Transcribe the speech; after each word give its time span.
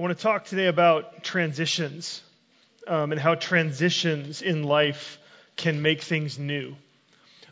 I 0.00 0.02
want 0.02 0.16
to 0.16 0.22
talk 0.22 0.46
today 0.46 0.64
about 0.64 1.22
transitions 1.22 2.22
um, 2.86 3.12
and 3.12 3.20
how 3.20 3.34
transitions 3.34 4.40
in 4.40 4.62
life 4.62 5.18
can 5.56 5.82
make 5.82 6.00
things 6.00 6.38
new. 6.38 6.74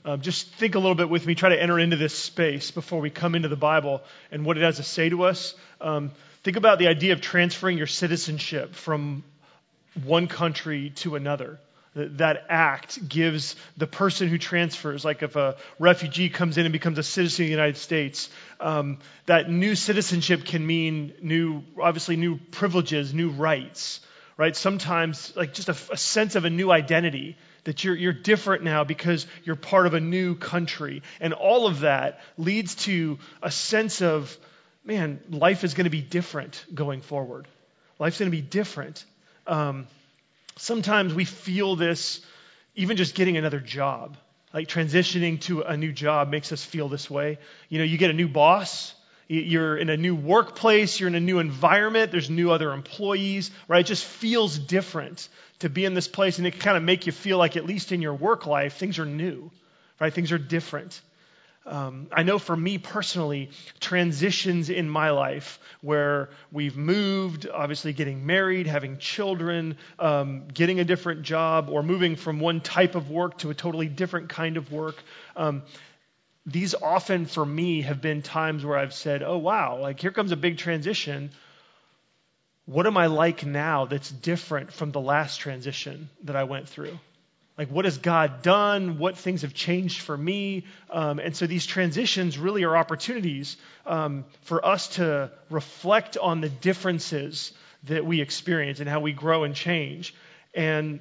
Um, 0.03 0.23
just 0.23 0.49
think 0.55 0.75
a 0.75 0.79
little 0.79 0.95
bit 0.95 1.11
with 1.11 1.27
me, 1.27 1.35
try 1.35 1.51
to 1.51 1.63
enter 1.63 1.79
into 1.79 1.97
this 1.97 2.15
space 2.15 2.71
before 2.71 3.03
we 3.03 3.11
come 3.11 3.35
into 3.35 3.49
the 3.49 3.57
Bible 3.57 4.01
and 4.33 4.47
what 4.47 4.57
it 4.57 4.63
has 4.63 4.77
to 4.77 4.83
say 4.83 5.11
to 5.11 5.25
us. 5.25 5.55
Um, 5.79 6.11
think 6.43 6.57
about 6.57 6.79
the 6.79 6.89
idea 6.89 7.13
of 7.13 7.21
transferring 7.21 7.77
your 7.77 7.87
citizenship 7.87 8.75
from 8.75 9.25
one 10.05 10.27
country 10.27 10.89
to 10.97 11.17
another 11.17 11.61
that 11.95 12.47
act 12.49 13.09
gives 13.09 13.57
the 13.77 13.87
person 13.87 14.29
who 14.29 14.39
transfers, 14.39 15.05
like 15.05 15.23
if 15.23 15.37
a 15.37 15.57
refugee 15.79 16.29
comes 16.29 16.59
in 16.59 16.67
and 16.67 16.73
becomes 16.73 16.99
a 16.99 17.03
citizen 17.03 17.45
of 17.45 17.47
the 17.47 17.51
United 17.51 17.77
States, 17.77 18.29
um, 18.61 18.99
that 19.27 19.51
new 19.51 19.75
citizenship 19.75 20.45
can 20.45 20.67
mean 20.67 21.15
new, 21.23 21.63
obviously, 21.81 22.17
new 22.17 22.37
privileges, 22.37 23.13
new 23.13 23.31
rights, 23.31 24.01
right? 24.37 24.55
Sometimes, 24.55 25.33
like 25.37 25.55
just 25.55 25.69
a, 25.69 25.77
a 25.93 25.97
sense 25.97 26.37
of 26.37 26.45
a 26.45 26.51
new 26.51 26.71
identity 26.71 27.37
that 27.65 27.85
you're, 27.85 27.97
you're 27.97 28.13
different 28.13 28.63
now 28.63 28.85
because 28.85 29.27
you're 29.45 29.57
part 29.57 29.87
of 29.87 29.95
a 29.95 30.01
new 30.01 30.35
country. 30.35 31.03
And 31.21 31.33
all 31.35 31.67
of 31.67 31.81
that 31.81 32.21
leads 32.37 32.77
to 32.87 33.19
a 33.43 33.51
sense 33.51 34.01
of, 34.01 34.37
man, 34.85 35.21
life 35.29 35.65
is 35.65 35.75
going 35.75 35.85
to 35.85 35.91
be 35.91 36.01
different 36.01 36.65
going 36.75 37.03
forward. 37.03 37.49
Life's 37.99 38.19
going 38.19 38.31
to 38.31 38.37
be 38.37 38.43
different. 38.43 39.05
Um, 39.47 39.87
sometimes 40.59 41.15
we 41.15 41.25
feel 41.25 41.77
this 41.77 42.21
even 42.75 42.97
just 42.97 43.15
getting 43.15 43.37
another 43.37 43.61
job. 43.61 44.17
Like 44.53 44.69
transitioning 44.69 45.41
to 45.43 45.63
a 45.63 45.77
new 45.77 45.93
job 45.93 46.31
makes 46.31 46.53
us 46.53 46.65
feel 46.65 46.89
this 46.89 47.11
way. 47.11 47.39
You 47.69 47.79
know, 47.79 47.85
you 47.85 47.99
get 47.99 48.11
a 48.11 48.15
new 48.15 48.29
boss, 48.29 48.95
you're 49.29 49.77
in 49.77 49.91
a 49.91 49.97
new 49.97 50.15
workplace, 50.15 50.99
you're 50.99 51.09
in 51.09 51.15
a 51.15 51.21
new 51.21 51.39
environment, 51.39 52.13
there's 52.13 52.31
new 52.31 52.51
other 52.51 52.73
employees, 52.73 53.51
right? 53.67 53.81
It 53.81 53.89
just 53.89 54.05
feels 54.05 54.59
different 54.59 55.29
to 55.59 55.69
be 55.69 55.85
in 55.85 55.93
this 55.93 56.09
place, 56.09 56.39
and 56.39 56.47
it 56.47 56.53
can 56.53 56.61
kind 56.61 56.77
of 56.77 56.83
make 56.83 57.07
you 57.07 57.13
feel 57.13 57.37
like, 57.37 57.57
at 57.57 57.67
least 57.67 57.93
in 57.93 58.01
your 58.01 58.15
work 58.15 58.47
life, 58.47 58.77
things 58.77 58.99
are 58.99 59.05
new, 59.05 59.51
right? 60.01 60.15
Things 60.15 60.33
are 60.33 60.39
different. 60.39 61.01
Um, 61.69 62.09
I 62.11 62.23
know 62.23 62.39
for 62.39 62.57
me 62.57 62.79
personally, 62.79 63.51
transitions 63.79 64.71
in 64.71 64.89
my 64.89 65.11
life 65.11 65.61
where 65.83 66.31
we've 66.51 66.77
moved, 66.77 67.47
obviously 67.49 67.93
getting 67.93 68.25
married, 68.25 68.67
having 68.67 68.97
children, 68.97 69.77
um, 69.99 70.49
getting 70.49 70.81
a 70.81 70.85
different 70.85 71.23
job, 71.23 71.69
or 71.69 71.83
moving 71.83 72.17
from 72.17 72.41
one 72.41 72.63
type 72.63 72.95
of 72.95 73.11
work 73.11 73.39
to 73.39 73.51
a 73.51 73.55
totally 73.55 73.87
different 73.87 74.31
kind 74.31 74.57
of 74.57 74.73
work. 74.73 74.97
Um, 75.37 75.63
these 76.47 76.75
often 76.75 77.27
for 77.27 77.45
me 77.45 77.83
have 77.83 78.01
been 78.01 78.23
times 78.23 78.65
where 78.65 78.79
I've 78.79 78.95
said, 78.95 79.23
oh, 79.23 79.37
wow, 79.37 79.79
like 79.79 80.01
here 80.01 80.11
comes 80.11 80.33
a 80.33 80.37
big 80.37 80.57
transition. 80.57 81.31
What 82.65 82.87
am 82.87 82.97
I 82.97 83.07
like 83.07 83.45
now 83.45 83.85
that's 83.85 84.11
different 84.11 84.73
from 84.73 84.91
the 84.91 85.01
last 85.01 85.41
transition 85.41 86.09
that 86.25 86.37
I 86.37 86.45
went 86.45 86.69
through? 86.69 86.99
Like 87.59 87.69
what 87.71 87.85
has 87.87 87.99
God 87.99 88.43
done? 88.43 88.99
What 88.99 89.19
things 89.19 89.43
have 89.43 89.53
changed 89.53 90.01
for 90.01 90.17
me? 90.17 90.65
Um, 90.91 91.19
and 91.19 91.37
so 91.37 91.49
these 91.49 91.67
transitions 91.67 92.39
really 92.39 92.63
are 92.63 92.77
opportunities 92.77 93.57
um, 93.85 94.25
for 94.43 94.65
us 94.65 94.89
to 94.97 95.33
reflect 95.51 96.17
on 96.17 96.41
the 96.41 96.49
differences 96.49 97.53
that 97.85 98.07
we 98.07 98.21
experience 98.21 98.79
and 98.79 98.89
how 98.89 99.01
we 99.01 99.13
grow 99.13 99.43
and 99.43 99.57
change. 99.57 100.15
And 100.55 101.01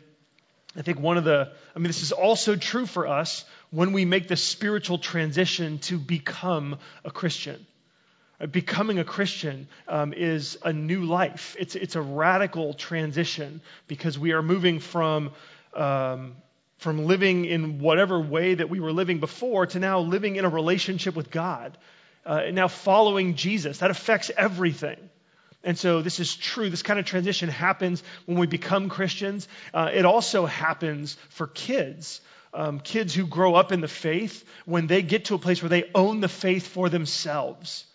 I 0.76 0.82
think 0.82 1.00
one 1.00 1.18
of 1.18 1.24
the, 1.24 1.52
I 1.76 1.80
mean, 1.80 1.88
this 1.88 2.02
is 2.02 2.12
also 2.12 2.56
true 2.56 2.88
for 2.88 3.08
us 3.08 3.46
when 3.70 3.94
we 3.94 4.06
make 4.06 4.28
the 4.28 4.36
spiritual 4.36 4.98
transition 4.98 5.78
to 5.80 6.00
become 6.00 6.80
a 7.06 7.12
Christian. 7.12 7.66
Uh, 8.42 8.48
becoming 8.48 8.98
a 8.98 9.04
Christian 9.04 9.68
um, 9.88 10.12
is 10.12 10.58
a 10.64 10.74
new 10.74 11.06
life. 11.06 11.56
It's, 11.60 11.76
it's 11.76 11.96
a 11.96 12.02
radical 12.02 12.74
transition 12.74 13.62
because 13.88 14.18
we 14.18 14.32
are 14.32 14.42
moving 14.42 14.80
from 14.80 15.32
um, 15.74 16.36
from 16.78 17.06
living 17.06 17.46
in 17.46 17.80
whatever 17.80 18.20
way 18.20 18.54
that 18.54 18.70
we 18.70 18.80
were 18.80 18.92
living 18.92 19.20
before 19.20 19.66
to 19.68 19.80
now 19.80 20.00
living 20.00 20.36
in 20.36 20.46
a 20.46 20.50
relationship 20.50 21.16
with 21.16 21.32
God, 21.32 21.78
uh, 22.26 22.44
now 22.52 22.68
following 22.68 23.36
Jesus. 23.36 23.80
That 23.80 23.92
affects 23.92 24.32
everything. 24.38 24.98
And 25.64 25.78
so 25.78 26.02
this 26.02 26.20
is 26.20 26.36
true. 26.36 26.70
This 26.70 26.84
kind 26.84 27.00
of 27.00 27.06
transition 27.06 27.50
happens 27.50 28.04
when 28.26 28.38
we 28.38 28.48
become 28.48 28.90
Christians. 28.90 29.48
Uh, 29.74 29.90
it 29.92 30.06
also 30.06 30.46
happens 30.46 31.18
for 31.30 31.48
kids. 31.48 32.22
Um, 32.54 32.80
kids 32.80 33.14
who 33.14 33.28
grow 33.28 33.56
up 33.56 33.72
in 33.72 33.82
the 33.82 33.88
faith, 33.88 34.44
when 34.66 34.88
they 34.88 35.02
get 35.02 35.26
to 35.26 35.36
a 35.36 35.40
place 35.40 35.62
where 35.62 35.70
they 35.70 35.90
own 35.94 36.22
the 36.22 36.30
faith 36.30 36.68
for 36.68 36.90
themselves 36.90 37.86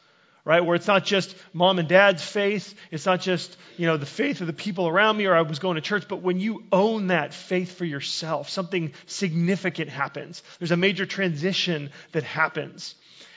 right? 0.45 0.65
Where 0.65 0.75
it's 0.75 0.87
not 0.87 1.05
just 1.05 1.35
mom 1.53 1.79
and 1.79 1.89
dad's 1.89 2.23
faith, 2.23 2.75
it's 2.91 3.07
not 3.07 3.21
just, 3.21 3.57
you 3.77 3.87
know, 3.87 3.97
the 3.97 4.07
faith 4.07 4.41
of 4.41 4.47
the 4.47 4.53
people 4.53 4.89
around 4.89 5.17
me 5.17 5.27
or 5.27 5.35
I 5.35 5.43
was 5.43 5.59
going 5.59 5.77
to 5.77 5.81
church, 5.81 6.09
but 6.09 6.23
when 6.23 6.41
you 6.41 6.65
own 6.73 7.09
that 7.09 7.33
faith 7.33 7.77
for 7.77 7.85
yourself, 7.85 8.49
something 8.49 8.93
significant 9.07 9.89
happens. 9.89 10.43
There's 10.59 10.73
a 10.73 10.77
major 10.77 11.07
transition 11.07 11.91
that 12.13 12.25
happens. 12.25 12.95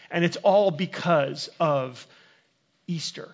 And 0.10 0.26
it's 0.26 0.38
all 0.38 0.72
because 0.72 1.50
of 1.60 2.06
Easter. 2.88 3.30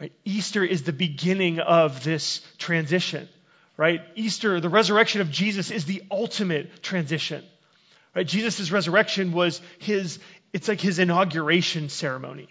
Right? 0.00 0.12
Easter 0.24 0.64
is 0.64 0.82
the 0.82 0.92
beginning 0.92 1.60
of 1.60 2.04
this 2.04 2.40
transition. 2.58 3.28
Right? 3.76 4.02
Easter, 4.14 4.60
the 4.60 4.68
resurrection 4.68 5.20
of 5.20 5.30
Jesus 5.30 5.72
is 5.72 5.84
the 5.84 6.02
ultimate 6.10 6.82
transition. 6.82 7.44
Right? 8.14 8.26
Jesus' 8.26 8.70
resurrection 8.70 9.32
was 9.32 9.60
his 9.78 10.20
it's 10.54 10.68
like 10.68 10.80
his 10.80 11.00
inauguration 11.00 11.88
ceremony, 11.88 12.48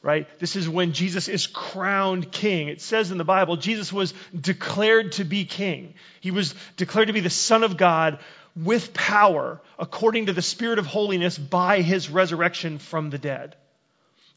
right? 0.00 0.26
This 0.40 0.56
is 0.56 0.66
when 0.66 0.92
Jesus 0.92 1.28
is 1.28 1.46
crowned 1.46 2.32
king. 2.32 2.68
It 2.68 2.80
says 2.80 3.10
in 3.10 3.18
the 3.18 3.24
Bible, 3.24 3.58
Jesus 3.58 3.92
was 3.92 4.14
declared 4.34 5.12
to 5.12 5.24
be 5.24 5.44
king. 5.44 5.94
He 6.22 6.30
was 6.30 6.54
declared 6.78 7.08
to 7.08 7.12
be 7.12 7.20
the 7.20 7.28
Son 7.28 7.62
of 7.62 7.76
God 7.76 8.20
with 8.56 8.94
power 8.94 9.60
according 9.78 10.26
to 10.26 10.32
the 10.32 10.40
Spirit 10.40 10.78
of 10.78 10.86
holiness 10.86 11.36
by 11.36 11.82
his 11.82 12.08
resurrection 12.08 12.78
from 12.78 13.10
the 13.10 13.18
dead. 13.18 13.54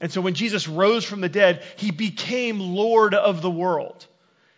And 0.02 0.12
so 0.12 0.20
when 0.20 0.34
Jesus 0.34 0.68
rose 0.68 1.06
from 1.06 1.22
the 1.22 1.30
dead, 1.30 1.64
he 1.78 1.92
became 1.92 2.60
Lord 2.60 3.14
of 3.14 3.42
the 3.42 3.50
world. 3.50 4.06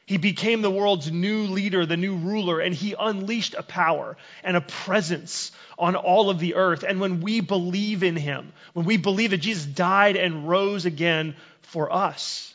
He 0.05 0.17
became 0.17 0.61
the 0.61 0.71
world's 0.71 1.11
new 1.11 1.43
leader, 1.43 1.85
the 1.85 1.97
new 1.97 2.15
ruler, 2.15 2.59
and 2.59 2.75
he 2.75 2.95
unleashed 2.99 3.53
a 3.53 3.63
power 3.63 4.17
and 4.43 4.57
a 4.57 4.61
presence 4.61 5.51
on 5.77 5.95
all 5.95 6.29
of 6.29 6.39
the 6.39 6.55
earth. 6.55 6.83
And 6.83 6.99
when 6.99 7.21
we 7.21 7.39
believe 7.39 8.03
in 8.03 8.15
him, 8.15 8.51
when 8.73 8.85
we 8.85 8.97
believe 8.97 9.31
that 9.31 9.37
Jesus 9.37 9.65
died 9.65 10.17
and 10.17 10.49
rose 10.49 10.85
again 10.85 11.35
for 11.61 11.93
us, 11.93 12.53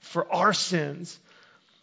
for 0.00 0.32
our 0.32 0.52
sins, 0.52 1.18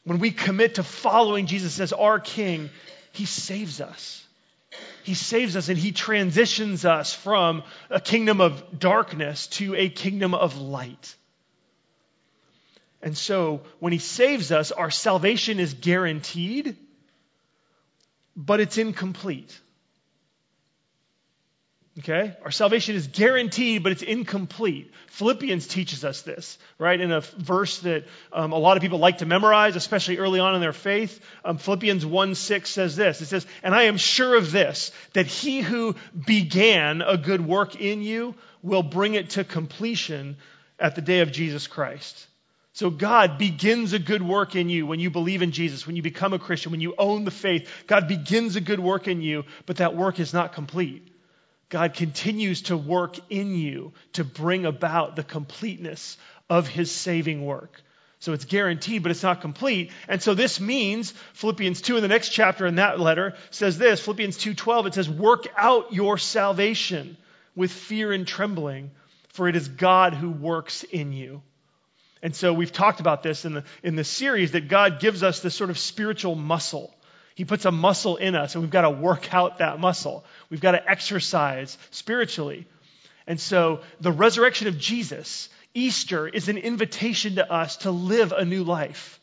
when 0.04 0.20
we 0.20 0.32
commit 0.32 0.76
to 0.76 0.84
following 0.84 1.48
Jesus 1.48 1.80
as 1.80 1.94
our 1.94 2.20
king, 2.20 2.70
he 3.12 3.26
saves 3.26 3.82
us. 3.82 4.26
He 5.04 5.14
saves 5.14 5.56
us 5.58 5.70
and 5.70 5.78
he 5.78 5.92
transitions 5.92 6.86
us 6.86 7.14
from 7.14 7.64
a 7.90 8.00
kingdom 8.00 8.42
of 8.42 8.80
darkness 8.80 9.48
to 9.48 9.76
a 9.76 9.90
kingdom 9.90 10.34
of 10.34 10.58
light. 10.58 11.16
And 13.04 13.18
so 13.18 13.62
when 13.80 13.92
he 13.92 14.00
saves 14.00 14.54
us, 14.54 14.72
our 14.72 14.90
salvation 14.90 15.60
is 15.60 15.74
guaranteed, 15.74 16.78
but 18.34 18.62
it's 18.62 18.78
incomplete. 18.78 19.60
Okay? 22.00 22.34
Our 22.44 22.50
salvation 22.50 22.96
is 22.96 23.08
guaranteed, 23.08 23.84
but 23.84 23.92
it's 23.92 24.02
incomplete. 24.02 24.92
Philippians 25.08 25.68
teaches 25.68 26.06
us 26.06 26.22
this, 26.22 26.58
right? 26.80 27.00
In 27.00 27.12
a 27.12 27.20
verse 27.20 27.80
that 27.80 28.06
um, 28.32 28.54
a 28.54 28.58
lot 28.58 28.78
of 28.78 28.82
people 28.82 29.00
like 29.00 29.18
to 29.18 29.26
memorize, 29.26 29.76
especially 29.76 30.18
early 30.18 30.40
on 30.40 30.56
in 30.56 30.62
their 30.62 30.74
faith. 30.74 31.20
Um, 31.44 31.58
Philippians 31.58 32.06
1 32.06 32.36
6 32.36 32.70
says 32.70 32.96
this 32.96 33.20
It 33.20 33.26
says, 33.26 33.46
And 33.64 33.76
I 33.76 33.84
am 33.84 33.98
sure 33.98 34.38
of 34.38 34.54
this, 34.54 34.92
that 35.12 35.28
he 35.28 35.60
who 35.60 35.96
began 36.26 37.02
a 37.02 37.18
good 37.18 37.46
work 37.46 37.76
in 37.76 38.02
you 38.02 38.34
will 38.62 38.82
bring 38.82 39.16
it 39.16 39.32
to 39.32 39.44
completion 39.44 40.38
at 40.80 40.96
the 40.96 41.02
day 41.02 41.20
of 41.20 41.34
Jesus 41.34 41.68
Christ. 41.68 42.28
So 42.74 42.90
God 42.90 43.38
begins 43.38 43.94
a 43.94 44.00
good 44.00 44.24
work 44.24 44.56
in 44.56 44.68
you 44.68 44.88
when 44.88 45.00
you 45.00 45.12
believe 45.12 45.44
in 45.44 45.52
Jesus, 45.52 45.86
when 45.86 45.96
you 45.96 46.02
become 46.02 46.34
a 46.34 46.40
Christian, 46.40 46.72
when 46.72 46.82
you 46.82 46.96
own 46.98 47.24
the 47.24 47.32
faith. 47.32 47.70
God 47.86 48.08
begins 48.08 48.56
a 48.56 48.62
good 48.62 48.80
work 48.80 49.08
in 49.08 49.22
you, 49.22 49.46
but 49.68 49.78
that 49.78 49.96
work 49.96 50.20
is 50.20 50.34
not 50.34 50.54
complete. 50.54 51.08
God 51.70 51.94
continues 51.94 52.64
to 52.64 52.78
work 52.78 53.18
in 53.30 53.56
you 53.56 53.94
to 54.14 54.24
bring 54.24 54.66
about 54.66 55.16
the 55.16 55.24
completeness 55.24 56.18
of 56.50 56.68
his 56.68 56.92
saving 56.92 57.46
work. 57.46 57.82
So 58.20 58.34
it's 58.34 58.46
guaranteed, 58.46 59.04
but 59.04 59.12
it's 59.12 59.22
not 59.22 59.42
complete. 59.42 59.92
And 60.08 60.22
so 60.22 60.34
this 60.34 60.60
means 60.60 61.14
Philippians 61.34 61.82
2 61.82 61.98
in 61.98 62.02
the 62.02 62.08
next 62.08 62.30
chapter 62.30 62.66
in 62.66 62.76
that 62.76 63.00
letter 63.00 63.36
says 63.52 63.78
this, 63.78 64.00
Philippians 64.02 64.38
2:12 64.38 64.88
it 64.88 64.94
says 64.96 65.10
work 65.10 65.48
out 65.58 65.94
your 65.94 66.18
salvation 66.18 67.18
with 67.56 67.72
fear 67.72 68.12
and 68.12 68.26
trembling, 68.26 68.92
for 69.30 69.48
it 69.48 69.56
is 69.56 69.68
God 69.68 70.14
who 70.14 70.32
works 70.32 70.84
in 70.84 71.12
you. 71.12 71.44
And 72.24 72.34
so 72.34 72.54
we've 72.54 72.72
talked 72.72 73.02
about 73.02 73.22
this 73.22 73.44
in 73.44 73.54
the, 73.54 73.64
in 73.84 73.96
the 73.98 74.06
series 74.06 74.54
that 74.54 74.70
God 74.70 75.02
gives 75.02 75.22
us 75.22 75.42
this 75.42 75.54
sort 75.54 75.70
of 75.70 75.78
spiritual 75.78 76.36
muscle. 76.36 76.96
He 77.36 77.44
puts 77.44 77.66
a 77.66 77.72
muscle 77.72 78.16
in 78.16 78.34
us, 78.34 78.56
and 78.56 78.64
we've 78.64 78.72
got 78.72 78.84
to 78.84 78.90
work 78.90 79.34
out 79.34 79.58
that 79.58 79.80
muscle. 79.80 80.24
We've 80.50 80.62
got 80.62 80.72
to 80.72 80.90
exercise 80.90 81.78
spiritually. 81.92 82.66
And 83.28 83.40
so 83.40 83.82
the 84.00 84.12
resurrection 84.12 84.68
of 84.68 84.78
Jesus 84.80 85.50
Easter 85.74 86.28
is 86.28 86.50
an 86.50 86.58
invitation 86.58 87.36
to 87.36 87.52
us 87.52 87.78
to 87.78 87.92
live 87.92 88.32
a 88.32 88.46
new 88.46 88.64
life. 88.64 89.20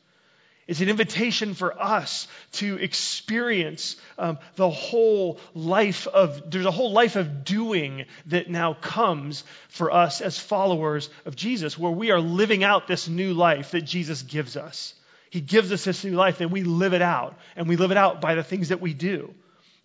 It's 0.70 0.80
an 0.80 0.88
invitation 0.88 1.54
for 1.54 1.82
us 1.82 2.28
to 2.52 2.76
experience 2.76 3.96
um, 4.16 4.38
the 4.54 4.70
whole 4.70 5.40
life 5.52 6.06
of, 6.06 6.48
there's 6.48 6.64
a 6.64 6.70
whole 6.70 6.92
life 6.92 7.16
of 7.16 7.42
doing 7.44 8.04
that 8.26 8.48
now 8.48 8.74
comes 8.74 9.42
for 9.68 9.90
us 9.90 10.20
as 10.20 10.38
followers 10.38 11.10
of 11.26 11.34
Jesus, 11.34 11.76
where 11.76 11.90
we 11.90 12.12
are 12.12 12.20
living 12.20 12.62
out 12.62 12.86
this 12.86 13.08
new 13.08 13.34
life 13.34 13.72
that 13.72 13.80
Jesus 13.80 14.22
gives 14.22 14.56
us. 14.56 14.94
He 15.30 15.40
gives 15.40 15.72
us 15.72 15.82
this 15.82 16.04
new 16.04 16.14
life 16.14 16.40
and 16.40 16.52
we 16.52 16.62
live 16.62 16.94
it 16.94 17.02
out. 17.02 17.36
And 17.56 17.68
we 17.68 17.74
live 17.74 17.90
it 17.90 17.96
out 17.96 18.20
by 18.20 18.36
the 18.36 18.44
things 18.44 18.68
that 18.68 18.80
we 18.80 18.94
do. 18.94 19.34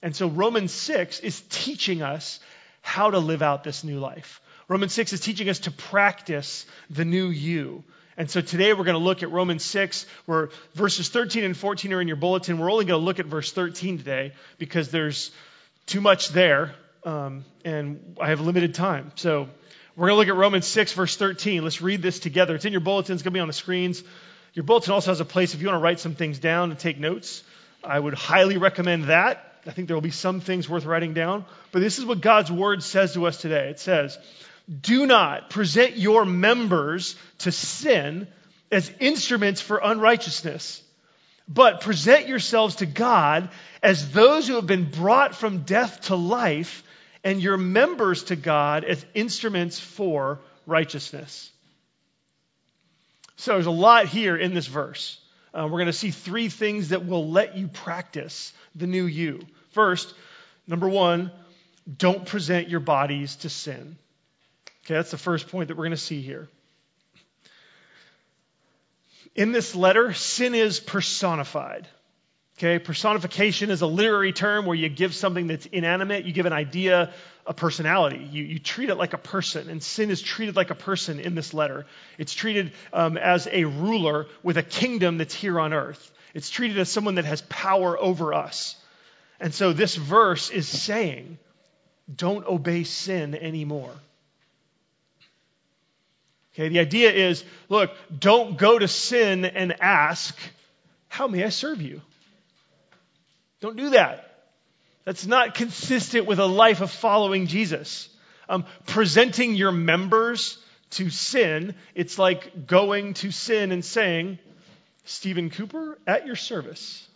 And 0.04 0.16
so 0.16 0.28
Romans 0.28 0.72
6 0.72 1.20
is 1.22 1.42
teaching 1.50 2.04
us 2.04 2.40
how 2.84 3.10
to 3.10 3.18
live 3.18 3.42
out 3.42 3.64
this 3.64 3.84
new 3.84 4.00
life. 4.00 4.40
Romans 4.68 4.94
6 4.94 5.14
is 5.14 5.20
teaching 5.20 5.50
us 5.50 5.58
to 5.62 5.72
practice 5.72 6.68
the 6.92 7.06
new 7.06 7.30
you. 7.30 7.84
And 8.18 8.32
so 8.32 8.40
today 8.40 8.72
we're 8.72 8.86
going 8.86 8.98
to 8.98 9.04
look 9.04 9.24
at 9.24 9.32
Romans 9.32 9.64
6, 9.66 10.06
where 10.26 10.50
verses 10.74 11.10
13 11.10 11.44
and 11.44 11.56
14 11.56 11.92
are 11.92 12.02
in 12.02 12.08
your 12.08 12.16
bulletin. 12.16 12.58
We're 12.58 12.72
only 12.72 12.86
going 12.86 13.00
to 13.00 13.06
look 13.06 13.20
at 13.20 13.26
verse 13.26 13.52
13 13.52 13.98
today 13.98 14.32
because 14.58 14.90
there's 14.90 15.32
too 15.86 16.00
much 16.00 16.30
there, 16.30 16.74
um, 17.04 17.44
and 17.66 18.16
I 18.22 18.30
have 18.30 18.40
limited 18.40 18.74
time. 18.74 19.12
So 19.16 19.50
we're 19.98 20.08
going 20.08 20.16
to 20.16 20.20
look 20.20 20.28
at 20.30 20.40
Romans 20.40 20.66
6, 20.66 20.94
verse 20.94 21.18
13. 21.18 21.64
Let's 21.64 21.82
read 21.82 22.02
this 22.02 22.20
together. 22.20 22.56
It's 22.56 22.64
in 22.64 22.72
your 22.72 22.82
bulletin, 22.82 23.16
it's 23.16 23.24
going 23.24 23.34
to 23.34 23.38
be 23.38 23.42
on 23.42 23.48
the 23.48 23.54
screens. 23.54 24.02
Your 24.54 24.64
bulletin 24.64 24.94
also 24.94 25.12
has 25.12 25.20
a 25.20 25.26
place 25.26 25.54
if 25.54 25.62
you 25.62 25.68
want 25.68 25.78
to 25.78 25.84
write 25.84 26.00
some 26.00 26.16
things 26.16 26.40
down 26.40 26.72
and 26.72 26.80
take 26.80 26.98
notes. 26.98 27.44
I 27.84 28.00
would 28.00 28.14
highly 28.14 28.56
recommend 28.56 29.06
that. 29.06 29.44
I 29.68 29.72
think 29.72 29.88
there 29.88 29.98
will 29.98 30.02
be 30.02 30.12
some 30.12 30.40
things 30.40 30.70
worth 30.70 30.86
writing 30.86 31.14
down. 31.14 31.44
But 31.74 31.80
this 31.80 32.00
is 32.00 32.06
what 32.06 32.22
God's 32.22 32.52
word 32.52 32.82
says 32.82 33.14
to 33.16 33.26
us 33.26 33.42
today. 33.42 33.70
It 33.70 33.80
says, 33.80 34.18
Do 34.68 35.06
not 35.06 35.50
present 35.50 35.98
your 35.98 36.26
members 36.26 37.16
to 37.40 37.52
sin 37.52 38.28
as 38.72 38.92
instruments 39.00 39.62
for 39.62 39.80
unrighteousness, 39.84 40.82
but 41.48 41.82
present 41.82 42.28
yourselves 42.28 42.78
to 42.78 42.86
God 42.86 43.50
as 43.84 44.12
those 44.12 44.48
who 44.48 44.56
have 44.56 44.66
been 44.66 44.90
brought 44.90 45.36
from 45.36 45.60
death 45.60 46.02
to 46.02 46.16
life, 46.16 46.84
and 47.24 47.42
your 47.42 47.58
members 47.58 48.26
to 48.26 48.36
God 48.36 48.84
as 48.84 49.04
instruments 49.14 49.80
for 49.80 50.40
righteousness. 50.66 51.52
So 53.36 53.54
there's 53.54 53.66
a 53.66 53.72
lot 53.72 54.08
here 54.08 54.38
in 54.38 54.54
this 54.54 54.68
verse. 54.68 55.20
Uh, 55.54 55.64
we're 55.64 55.80
going 55.80 55.86
to 55.88 55.94
see 55.94 56.12
three 56.12 56.50
things 56.50 56.90
that 56.90 57.06
will 57.06 57.30
let 57.30 57.58
you 57.58 57.68
practice 57.68 58.54
the 58.76 58.88
new 58.88 59.06
you. 59.06 59.42
First, 59.72 60.14
number 60.68 60.88
one, 60.88 61.32
don't 61.98 62.26
present 62.26 62.70
your 62.70 62.80
bodies 62.80 63.38
to 63.38 63.50
sin. 63.50 63.98
Okay, 64.86 64.94
that's 64.94 65.12
the 65.12 65.18
first 65.18 65.50
point 65.50 65.70
that 65.70 65.78
we're 65.78 65.86
going 65.86 65.92
to 65.92 65.98
see 65.98 66.22
here. 66.22 66.48
In 69.36 69.52
this 69.52 69.76
letter, 69.76 70.14
sin 70.14 70.54
is 70.54 70.80
personified. 70.80 71.88
Okay, 72.58 72.80
personification 72.80 73.70
is 73.70 73.82
a 73.82 73.88
literary 73.88 74.32
term 74.32 74.66
where 74.66 74.78
you 74.78 74.88
give 74.88 75.14
something 75.14 75.48
that's 75.48 75.66
inanimate, 75.66 76.24
you 76.24 76.32
give 76.32 76.46
an 76.46 76.54
idea 76.54 77.12
a 77.46 77.54
personality. 77.54 78.28
You, 78.32 78.44
you 78.44 78.60
treat 78.60 78.90
it 78.90 78.96
like 78.96 79.14
a 79.14 79.18
person, 79.18 79.70
and 79.70 79.84
sin 79.84 80.10
is 80.10 80.22
treated 80.22 80.56
like 80.56 80.70
a 80.70 80.76
person 80.76 81.20
in 81.20 81.36
this 81.36 81.54
letter. 81.54 81.86
It's 82.18 82.34
treated 82.34 82.72
um, 82.94 83.18
as 83.18 83.48
a 83.52 83.66
ruler 83.66 84.28
with 84.42 84.58
a 84.58 84.64
kingdom 84.64 85.18
that's 85.18 85.34
here 85.34 85.60
on 85.60 85.74
earth. 85.74 86.12
It's 86.34 86.50
treated 86.50 86.78
as 86.80 86.90
someone 86.90 87.16
that 87.16 87.26
has 87.26 87.42
power 87.42 88.00
over 88.00 88.34
us. 88.34 88.76
And 89.40 89.54
so 89.54 89.74
this 89.74 89.96
verse 89.96 90.50
is 90.50 90.68
saying, 90.68 91.38
don't 92.14 92.46
obey 92.48 92.84
sin 92.84 93.36
anymore. 93.36 93.92
Okay, 96.56 96.70
the 96.70 96.80
idea 96.80 97.12
is 97.12 97.44
look, 97.68 97.92
don't 98.18 98.58
go 98.58 98.80
to 98.80 98.88
sin 98.88 99.44
and 99.44 99.82
ask, 99.82 100.38
How 101.10 101.28
may 101.28 101.44
I 101.44 101.50
serve 101.50 101.82
you? 101.82 102.02
Don't 103.60 103.76
do 103.76 103.90
that. 103.92 104.32
That's 105.04 105.26
not 105.26 105.54
consistent 105.54 106.26
with 106.26 106.40
a 106.40 106.46
life 106.46 106.82
of 106.82 106.92
following 106.92 107.48
Jesus. 107.48 108.10
Um, 108.48 108.66
presenting 108.86 109.56
your 109.56 109.72
members 109.72 110.58
to 110.92 111.10
sin, 111.10 111.76
it's 111.94 112.18
like 112.18 112.68
going 112.68 113.16
to 113.16 113.32
sin 113.32 113.72
and 113.72 113.84
saying, 113.84 114.40
Stephen 115.04 115.50
Cooper, 115.50 115.98
at 116.08 116.26
your 116.26 116.36
service. 116.36 117.08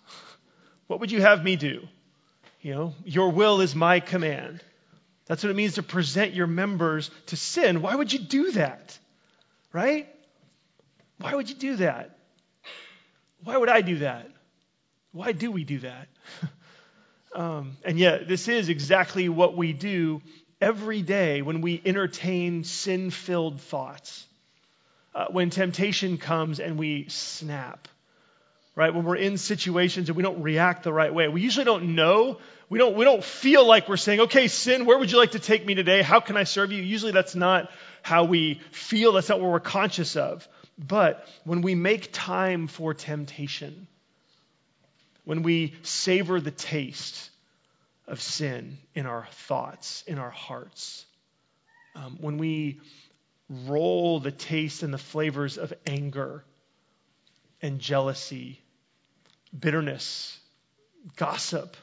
What 0.87 0.99
would 0.99 1.11
you 1.11 1.21
have 1.21 1.43
me 1.43 1.55
do? 1.55 1.87
You 2.61 2.73
know, 2.73 2.93
your 3.05 3.31
will 3.31 3.61
is 3.61 3.73
my 3.73 3.99
command. 3.99 4.61
That's 5.27 5.43
what 5.43 5.51
it 5.51 5.55
means 5.55 5.75
to 5.75 5.83
present 5.83 6.33
your 6.33 6.47
members 6.47 7.09
to 7.27 7.37
sin. 7.37 7.81
Why 7.81 7.95
would 7.95 8.11
you 8.11 8.19
do 8.19 8.51
that? 8.51 8.97
Right? 9.71 10.07
Why 11.19 11.35
would 11.35 11.49
you 11.49 11.55
do 11.55 11.75
that? 11.77 12.17
Why 13.43 13.57
would 13.57 13.69
I 13.69 13.81
do 13.81 13.99
that? 13.99 14.29
Why 15.11 15.31
do 15.31 15.51
we 15.51 15.63
do 15.63 15.79
that? 15.79 16.07
Um, 17.31 17.77
and 17.85 17.99
yet, 17.99 18.27
this 18.27 18.47
is 18.47 18.69
exactly 18.69 19.29
what 19.29 19.55
we 19.55 19.71
do 19.71 20.21
every 20.59 21.01
day 21.01 21.41
when 21.41 21.61
we 21.61 21.81
entertain 21.85 22.63
sin 22.63 23.11
filled 23.11 23.61
thoughts. 23.61 24.25
Uh, 25.13 25.27
when 25.29 25.49
temptation 25.49 26.17
comes 26.17 26.59
and 26.59 26.77
we 26.77 27.07
snap, 27.09 27.87
right? 28.75 28.93
When 28.93 29.05
we're 29.05 29.15
in 29.15 29.37
situations 29.37 30.09
and 30.09 30.15
we 30.15 30.23
don't 30.23 30.41
react 30.41 30.83
the 30.83 30.93
right 30.93 31.13
way, 31.13 31.27
we 31.27 31.41
usually 31.41 31.65
don't 31.65 31.95
know. 31.95 32.39
We 32.69 32.77
don't, 32.77 32.95
we 32.95 33.05
don't 33.05 33.23
feel 33.23 33.65
like 33.65 33.89
we're 33.89 33.97
saying, 33.97 34.21
okay, 34.21 34.47
sin, 34.47 34.85
where 34.85 34.97
would 34.97 35.11
you 35.11 35.17
like 35.17 35.31
to 35.31 35.39
take 35.39 35.65
me 35.65 35.75
today? 35.75 36.01
How 36.01 36.19
can 36.19 36.37
I 36.37 36.43
serve 36.43 36.71
you? 36.71 36.81
Usually 36.81 37.11
that's 37.11 37.35
not 37.35 37.69
how 38.01 38.25
we 38.25 38.61
feel. 38.71 39.13
That's 39.13 39.29
not 39.29 39.39
what 39.39 39.51
we're 39.51 39.59
conscious 39.59 40.15
of. 40.15 40.47
But 40.77 41.27
when 41.43 41.61
we 41.61 41.75
make 41.75 42.09
time 42.13 42.67
for 42.67 42.93
temptation, 42.93 43.87
when 45.25 45.43
we 45.43 45.75
savor 45.83 46.39
the 46.39 46.51
taste 46.51 47.29
of 48.07 48.21
sin 48.21 48.77
in 48.95 49.05
our 49.05 49.27
thoughts, 49.31 50.03
in 50.07 50.17
our 50.17 50.29
hearts, 50.29 51.05
um, 51.95 52.17
when 52.21 52.37
we 52.37 52.79
roll 53.49 54.19
the 54.19 54.31
taste 54.31 54.83
and 54.83 54.93
the 54.93 54.97
flavors 54.97 55.57
of 55.57 55.73
anger 55.85 56.43
and 57.61 57.79
jealousy, 57.79 58.61
bitterness, 59.57 60.39
gossip, 61.17 61.75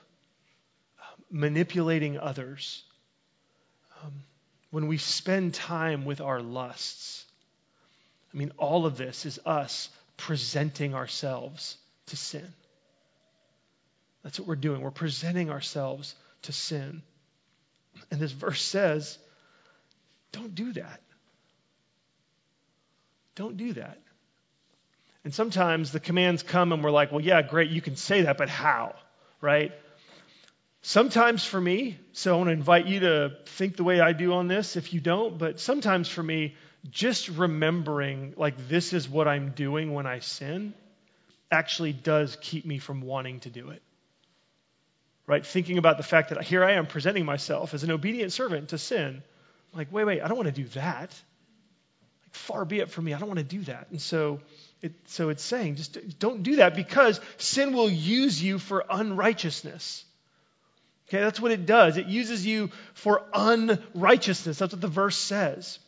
manipulating 1.31 2.19
others, 2.19 2.85
um, 4.03 4.13
when 4.71 4.87
we 4.87 4.99
spend 4.99 5.55
time 5.55 6.05
with 6.05 6.21
our 6.21 6.41
lusts, 6.41 7.25
I 8.33 8.37
mean, 8.37 8.53
all 8.59 8.87
of 8.87 8.97
this 8.97 9.25
is 9.27 9.39
us 9.47 9.89
presenting 10.17 10.95
ourselves 10.95 11.77
to 12.07 12.17
sin. 12.17 12.47
That's 14.23 14.39
what 14.39 14.49
we're 14.49 14.57
doing. 14.57 14.81
We're 14.81 14.91
presenting 14.91 15.51
ourselves 15.51 16.15
to 16.43 16.53
sin. 16.53 17.03
And 18.11 18.21
this 18.21 18.33
verse 18.33 18.63
says, 18.63 19.19
don't 20.33 20.55
do 20.55 20.73
that. 20.73 21.01
Don't 23.37 23.57
do 23.57 23.73
that. 23.75 23.99
And 25.25 25.35
sometimes 25.35 25.93
the 25.93 26.01
commands 26.01 26.43
come 26.43 26.73
and 26.73 26.83
we're 26.85 26.91
like, 26.91 27.13
well, 27.13 27.21
yeah, 27.21 27.43
great, 27.43 27.71
you 27.71 27.81
can 27.81 27.97
say 27.97 28.23
that, 28.23 28.39
but 28.39 28.49
how? 28.49 28.95
Right? 29.41 29.73
Sometimes 30.89 31.45
for 31.45 31.61
me, 31.61 31.99
so 32.13 32.33
I 32.33 32.37
want 32.37 32.47
to 32.47 32.53
invite 32.53 32.87
you 32.87 33.01
to 33.01 33.33
think 33.47 33.77
the 33.77 33.83
way 33.83 33.99
I 33.99 34.13
do 34.13 34.35
on 34.35 34.47
this 34.47 34.77
if 34.77 34.93
you 34.93 35.01
don't, 35.01 35.37
but 35.37 35.59
sometimes 35.59 36.09
for 36.09 36.23
me, 36.23 36.55
just 36.89 37.29
remembering 37.29 38.35
like 38.37 38.69
this 38.69 38.93
is 38.93 39.09
what 39.09 39.27
I'm 39.27 39.51
doing 39.51 39.93
when 39.93 40.07
I 40.07 40.21
sin 40.21 40.75
actually 41.51 41.93
does 41.93 42.39
keep 42.41 42.65
me 42.65 42.79
from 42.79 43.01
wanting 43.01 43.41
to 43.41 43.51
do 43.51 43.71
it 43.71 43.83
right? 45.27 45.45
Thinking 45.45 45.77
about 45.77 45.97
the 45.97 46.05
fact 46.05 46.29
that 46.31 46.41
here 46.45 46.63
I 46.63 46.75
am 46.75 46.87
presenting 46.87 47.25
myself 47.25 47.75
as 47.75 47.83
an 47.83 47.91
obedient 47.91 48.33
servant 48.33 48.69
to 48.69 48.79
sin. 48.79 49.25
Like, 49.75 49.93
wait, 49.93 50.05
wait, 50.05 50.23
I 50.23 50.29
don't 50.29 50.37
want 50.37 50.55
to 50.55 50.63
do 50.63 50.69
that. 50.69 51.11
Like, 51.11 52.35
far 52.35 52.65
be 52.65 52.79
it 52.79 52.93
from 52.93 53.07
me. 53.07 53.13
I 53.13 53.19
don't 53.19 53.27
want 53.27 53.41
to 53.41 53.45
do 53.45 53.63
that. 53.65 53.89
And 53.91 54.01
so, 54.01 54.41
it, 54.83 54.93
so 55.07 55.31
it's 55.31 55.43
saying, 55.43 55.75
just 55.75 56.19
don't 56.21 56.45
do 56.45 56.57
that 56.57 56.77
because 56.77 57.21
sin 57.39 57.73
will 57.73 57.91
use 57.91 58.41
you 58.41 58.61
for 58.61 58.85
unrighteousness. 58.89 60.06
Okay, 61.09 61.21
that's 61.21 61.41
what 61.41 61.53
it 61.53 61.67
does. 61.67 61.97
It 61.97 62.07
uses 62.07 62.45
you 62.45 62.71
for 62.95 63.23
unrighteousness. 63.33 64.59
That's 64.59 64.73
what 64.73 64.81
the 64.81 64.89
verse 64.89 65.17
says. 65.17 65.79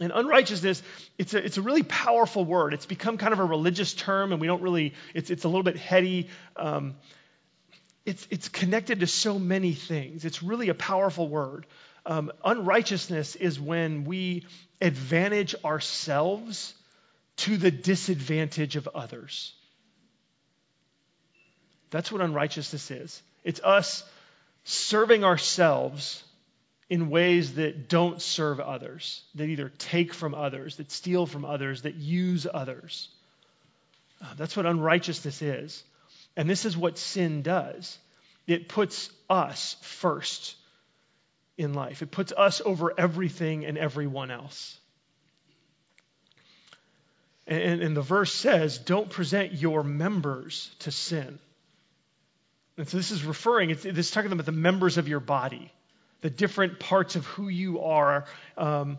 And 0.00 0.12
unrighteousness, 0.14 0.82
it's 1.16 1.32
a, 1.32 1.44
it's 1.44 1.56
a 1.56 1.62
really 1.62 1.82
powerful 1.82 2.44
word. 2.44 2.74
It's 2.74 2.86
become 2.86 3.16
kind 3.16 3.32
of 3.32 3.38
a 3.38 3.44
religious 3.44 3.94
term, 3.94 4.32
and 4.32 4.40
we 4.40 4.46
don't 4.46 4.62
really, 4.62 4.94
it's, 5.14 5.30
it's 5.30 5.44
a 5.44 5.48
little 5.48 5.62
bit 5.62 5.76
heady. 5.76 6.28
Um, 6.56 6.96
it's, 8.04 8.26
it's 8.30 8.48
connected 8.48 9.00
to 9.00 9.06
so 9.06 9.38
many 9.38 9.72
things. 9.72 10.24
It's 10.24 10.42
really 10.42 10.68
a 10.68 10.74
powerful 10.74 11.28
word. 11.28 11.66
Um, 12.04 12.32
unrighteousness 12.44 13.36
is 13.36 13.60
when 13.60 14.04
we 14.04 14.44
advantage 14.80 15.54
ourselves 15.64 16.74
to 17.36 17.56
the 17.56 17.70
disadvantage 17.70 18.76
of 18.76 18.88
others. 18.94 19.54
That's 21.90 22.10
what 22.10 22.20
unrighteousness 22.22 22.90
is. 22.90 23.22
It's 23.44 23.60
us 23.62 24.04
serving 24.64 25.24
ourselves 25.24 26.22
in 26.88 27.08
ways 27.08 27.54
that 27.54 27.88
don't 27.88 28.20
serve 28.20 28.60
others, 28.60 29.22
that 29.34 29.48
either 29.48 29.70
take 29.78 30.12
from 30.12 30.34
others, 30.34 30.76
that 30.76 30.92
steal 30.92 31.26
from 31.26 31.44
others, 31.44 31.82
that 31.82 31.94
use 31.94 32.46
others. 32.52 33.08
Uh, 34.22 34.34
that's 34.36 34.56
what 34.56 34.66
unrighteousness 34.66 35.42
is. 35.42 35.82
And 36.36 36.48
this 36.48 36.64
is 36.64 36.76
what 36.76 36.98
sin 36.98 37.42
does 37.42 37.98
it 38.46 38.68
puts 38.68 39.10
us 39.30 39.76
first 39.82 40.56
in 41.56 41.74
life, 41.74 42.02
it 42.02 42.10
puts 42.10 42.32
us 42.32 42.60
over 42.64 42.92
everything 42.98 43.64
and 43.64 43.78
everyone 43.78 44.30
else. 44.30 44.78
And, 47.46 47.82
and 47.82 47.96
the 47.96 48.02
verse 48.02 48.32
says, 48.32 48.78
don't 48.78 49.10
present 49.10 49.52
your 49.52 49.82
members 49.82 50.74
to 50.80 50.90
sin. 50.90 51.38
And 52.78 52.88
so 52.88 52.96
this 52.96 53.10
is 53.10 53.24
referring, 53.24 53.70
it's, 53.70 53.82
this 53.82 53.98
is 53.98 54.10
talking 54.10 54.32
about 54.32 54.46
the 54.46 54.52
members 54.52 54.98
of 54.98 55.08
your 55.08 55.20
body 55.20 55.72
the 56.22 56.30
different 56.30 56.80
parts 56.80 57.16
of 57.16 57.26
who 57.26 57.48
you 57.48 57.82
are. 57.82 58.24
Um, 58.56 58.98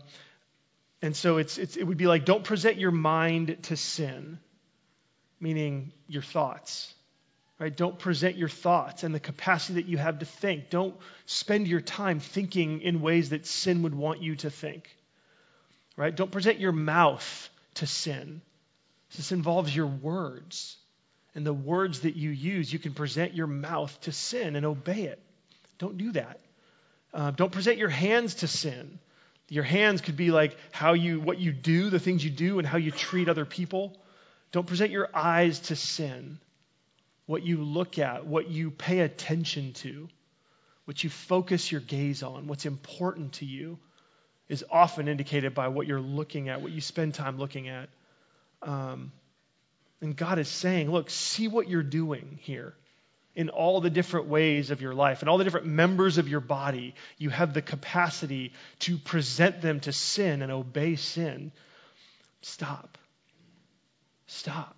and 1.02 1.16
so 1.16 1.38
it's, 1.38 1.58
it's, 1.58 1.76
it 1.76 1.82
would 1.82 1.98
be 1.98 2.06
like 2.06 2.24
don't 2.24 2.44
present 2.44 2.78
your 2.78 2.92
mind 2.92 3.56
to 3.64 3.76
sin, 3.76 4.38
meaning 5.40 5.92
your 6.06 6.22
thoughts. 6.22 6.94
Right? 7.58 7.74
Don't 7.74 7.98
present 7.98 8.36
your 8.36 8.48
thoughts 8.48 9.04
and 9.04 9.14
the 9.14 9.20
capacity 9.20 9.74
that 9.80 9.88
you 9.88 9.96
have 9.96 10.18
to 10.18 10.26
think. 10.26 10.70
Don't 10.70 10.96
spend 11.24 11.68
your 11.68 11.80
time 11.80 12.18
thinking 12.20 12.80
in 12.80 13.00
ways 13.00 13.30
that 13.30 13.46
sin 13.46 13.82
would 13.82 13.94
want 13.94 14.22
you 14.22 14.36
to 14.36 14.50
think. 14.50 14.94
Right? 15.96 16.14
Don't 16.14 16.32
present 16.32 16.58
your 16.58 16.72
mouth 16.72 17.48
to 17.74 17.86
sin. 17.86 18.42
This 19.16 19.30
involves 19.30 19.74
your 19.74 19.86
words. 19.86 20.76
And 21.34 21.44
the 21.44 21.52
words 21.52 22.00
that 22.00 22.16
you 22.16 22.30
use, 22.30 22.72
you 22.72 22.78
can 22.78 22.94
present 22.94 23.34
your 23.34 23.46
mouth 23.46 23.98
to 24.02 24.12
sin 24.12 24.56
and 24.56 24.64
obey 24.64 25.02
it. 25.04 25.20
Don't 25.78 25.98
do 25.98 26.12
that. 26.12 26.40
Uh, 27.12 27.30
don't 27.32 27.52
present 27.52 27.78
your 27.78 27.88
hands 27.88 28.36
to 28.36 28.46
sin. 28.46 28.98
Your 29.48 29.64
hands 29.64 30.00
could 30.00 30.16
be 30.16 30.30
like 30.30 30.56
how 30.70 30.94
you, 30.94 31.20
what 31.20 31.38
you 31.38 31.52
do, 31.52 31.90
the 31.90 31.98
things 31.98 32.24
you 32.24 32.30
do, 32.30 32.58
and 32.58 32.66
how 32.66 32.78
you 32.78 32.90
treat 32.90 33.28
other 33.28 33.44
people. 33.44 33.96
Don't 34.52 34.66
present 34.66 34.90
your 34.90 35.08
eyes 35.12 35.58
to 35.60 35.76
sin. 35.76 36.38
What 37.26 37.42
you 37.42 37.62
look 37.62 37.98
at, 37.98 38.26
what 38.26 38.48
you 38.48 38.70
pay 38.70 39.00
attention 39.00 39.72
to, 39.74 40.08
what 40.84 41.02
you 41.02 41.10
focus 41.10 41.72
your 41.72 41.80
gaze 41.80 42.22
on, 42.22 42.46
what's 42.46 42.66
important 42.66 43.34
to 43.34 43.46
you, 43.46 43.78
is 44.48 44.64
often 44.70 45.08
indicated 45.08 45.54
by 45.54 45.68
what 45.68 45.86
you're 45.86 46.00
looking 46.00 46.48
at, 46.48 46.60
what 46.60 46.72
you 46.72 46.80
spend 46.80 47.14
time 47.14 47.38
looking 47.38 47.68
at. 47.68 47.88
Um, 48.62 49.12
and 50.04 50.14
God 50.14 50.38
is 50.38 50.48
saying, 50.48 50.90
look, 50.90 51.08
see 51.08 51.48
what 51.48 51.66
you're 51.66 51.82
doing 51.82 52.38
here 52.42 52.74
in 53.34 53.48
all 53.48 53.80
the 53.80 53.88
different 53.88 54.26
ways 54.26 54.70
of 54.70 54.82
your 54.82 54.92
life 54.92 55.22
and 55.22 55.30
all 55.30 55.38
the 55.38 55.44
different 55.44 55.66
members 55.66 56.18
of 56.18 56.28
your 56.28 56.40
body, 56.40 56.94
you 57.16 57.30
have 57.30 57.54
the 57.54 57.62
capacity 57.62 58.52
to 58.80 58.98
present 58.98 59.62
them 59.62 59.80
to 59.80 59.94
sin 59.94 60.42
and 60.42 60.52
obey 60.52 60.96
sin. 60.96 61.52
Stop. 62.42 62.98
Stop. 64.26 64.76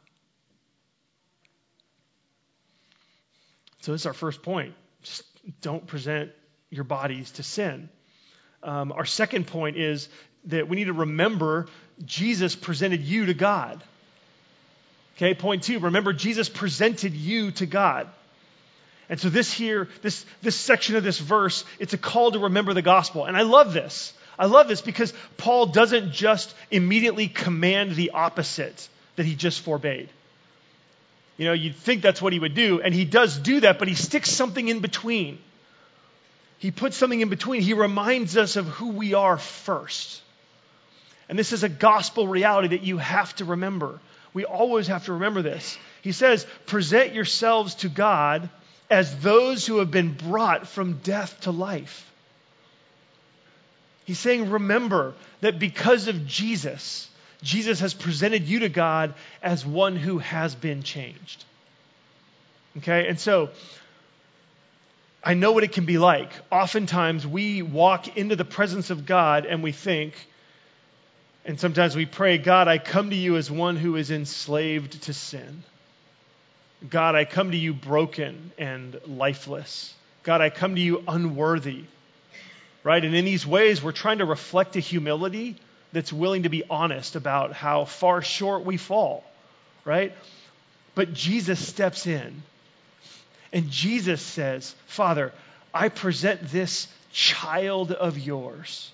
So, 3.80 3.90
this 3.90 4.02
is 4.02 4.06
our 4.06 4.12
first 4.12 4.42
point. 4.42 4.74
Just 5.02 5.24
don't 5.60 5.88
present 5.88 6.30
your 6.70 6.84
bodies 6.84 7.32
to 7.32 7.42
sin. 7.42 7.88
Um, 8.62 8.92
our 8.92 9.04
second 9.04 9.48
point 9.48 9.76
is 9.76 10.08
that 10.44 10.68
we 10.68 10.76
need 10.76 10.84
to 10.84 10.92
remember 10.92 11.66
Jesus 12.04 12.54
presented 12.54 13.02
you 13.02 13.26
to 13.26 13.34
God. 13.34 13.82
Okay, 15.16 15.34
point 15.34 15.62
two 15.62 15.78
remember, 15.78 16.12
Jesus 16.12 16.48
presented 16.48 17.14
you 17.14 17.50
to 17.52 17.66
God. 17.66 18.08
And 19.08 19.20
so 19.20 19.28
this 19.30 19.52
here, 19.52 19.88
this, 20.02 20.26
this 20.42 20.56
section 20.56 20.96
of 20.96 21.04
this 21.04 21.18
verse, 21.18 21.64
it's 21.78 21.94
a 21.94 21.98
call 21.98 22.32
to 22.32 22.40
remember 22.40 22.74
the 22.74 22.82
gospel. 22.82 23.24
And 23.24 23.36
I 23.36 23.42
love 23.42 23.72
this. 23.72 24.12
I 24.38 24.46
love 24.46 24.68
this 24.68 24.80
because 24.80 25.14
Paul 25.36 25.66
doesn't 25.66 26.12
just 26.12 26.54
immediately 26.70 27.28
command 27.28 27.94
the 27.94 28.10
opposite 28.10 28.88
that 29.14 29.24
he 29.24 29.34
just 29.34 29.60
forbade. 29.60 30.08
You 31.38 31.46
know, 31.46 31.52
you'd 31.52 31.76
think 31.76 32.02
that's 32.02 32.20
what 32.20 32.32
he 32.32 32.38
would 32.38 32.54
do, 32.54 32.80
and 32.80 32.94
he 32.94 33.04
does 33.04 33.38
do 33.38 33.60
that, 33.60 33.78
but 33.78 33.88
he 33.88 33.94
sticks 33.94 34.30
something 34.30 34.68
in 34.68 34.80
between. 34.80 35.38
He 36.58 36.70
puts 36.70 36.96
something 36.96 37.20
in 37.20 37.28
between. 37.28 37.60
He 37.60 37.74
reminds 37.74 38.36
us 38.36 38.56
of 38.56 38.66
who 38.66 38.88
we 38.88 39.14
are 39.14 39.36
first. 39.36 40.22
And 41.28 41.38
this 41.38 41.52
is 41.52 41.62
a 41.62 41.68
gospel 41.68 42.26
reality 42.26 42.68
that 42.68 42.82
you 42.82 42.98
have 42.98 43.34
to 43.36 43.44
remember. 43.44 44.00
We 44.36 44.44
always 44.44 44.88
have 44.88 45.06
to 45.06 45.14
remember 45.14 45.40
this. 45.40 45.78
He 46.02 46.12
says, 46.12 46.46
present 46.66 47.14
yourselves 47.14 47.76
to 47.76 47.88
God 47.88 48.50
as 48.90 49.18
those 49.20 49.64
who 49.64 49.78
have 49.78 49.90
been 49.90 50.12
brought 50.12 50.68
from 50.68 50.98
death 50.98 51.40
to 51.44 51.50
life. 51.50 52.12
He's 54.04 54.18
saying, 54.18 54.50
remember 54.50 55.14
that 55.40 55.58
because 55.58 56.06
of 56.06 56.26
Jesus, 56.26 57.08
Jesus 57.42 57.80
has 57.80 57.94
presented 57.94 58.42
you 58.42 58.58
to 58.58 58.68
God 58.68 59.14
as 59.42 59.64
one 59.64 59.96
who 59.96 60.18
has 60.18 60.54
been 60.54 60.82
changed. 60.82 61.46
Okay? 62.76 63.08
And 63.08 63.18
so, 63.18 63.48
I 65.24 65.32
know 65.32 65.52
what 65.52 65.64
it 65.64 65.72
can 65.72 65.86
be 65.86 65.96
like. 65.96 66.30
Oftentimes, 66.52 67.26
we 67.26 67.62
walk 67.62 68.18
into 68.18 68.36
the 68.36 68.44
presence 68.44 68.90
of 68.90 69.06
God 69.06 69.46
and 69.46 69.62
we 69.62 69.72
think, 69.72 70.12
and 71.46 71.60
sometimes 71.60 71.94
we 71.94 72.06
pray, 72.06 72.38
God, 72.38 72.66
I 72.66 72.78
come 72.78 73.10
to 73.10 73.16
you 73.16 73.36
as 73.36 73.48
one 73.48 73.76
who 73.76 73.94
is 73.94 74.10
enslaved 74.10 75.04
to 75.04 75.14
sin. 75.14 75.62
God, 76.90 77.14
I 77.14 77.24
come 77.24 77.52
to 77.52 77.56
you 77.56 77.72
broken 77.72 78.50
and 78.58 79.00
lifeless. 79.06 79.94
God, 80.24 80.40
I 80.40 80.50
come 80.50 80.74
to 80.74 80.80
you 80.80 81.04
unworthy. 81.06 81.84
Right? 82.82 83.04
And 83.04 83.14
in 83.14 83.24
these 83.24 83.46
ways, 83.46 83.80
we're 83.80 83.92
trying 83.92 84.18
to 84.18 84.24
reflect 84.24 84.74
a 84.74 84.80
humility 84.80 85.56
that's 85.92 86.12
willing 86.12 86.42
to 86.42 86.48
be 86.48 86.64
honest 86.68 87.14
about 87.14 87.52
how 87.52 87.84
far 87.84 88.22
short 88.22 88.64
we 88.64 88.76
fall. 88.76 89.22
Right? 89.84 90.12
But 90.96 91.14
Jesus 91.14 91.64
steps 91.64 92.08
in. 92.08 92.42
And 93.52 93.70
Jesus 93.70 94.20
says, 94.20 94.74
Father, 94.86 95.32
I 95.72 95.90
present 95.90 96.48
this 96.50 96.88
child 97.12 97.92
of 97.92 98.18
yours 98.18 98.90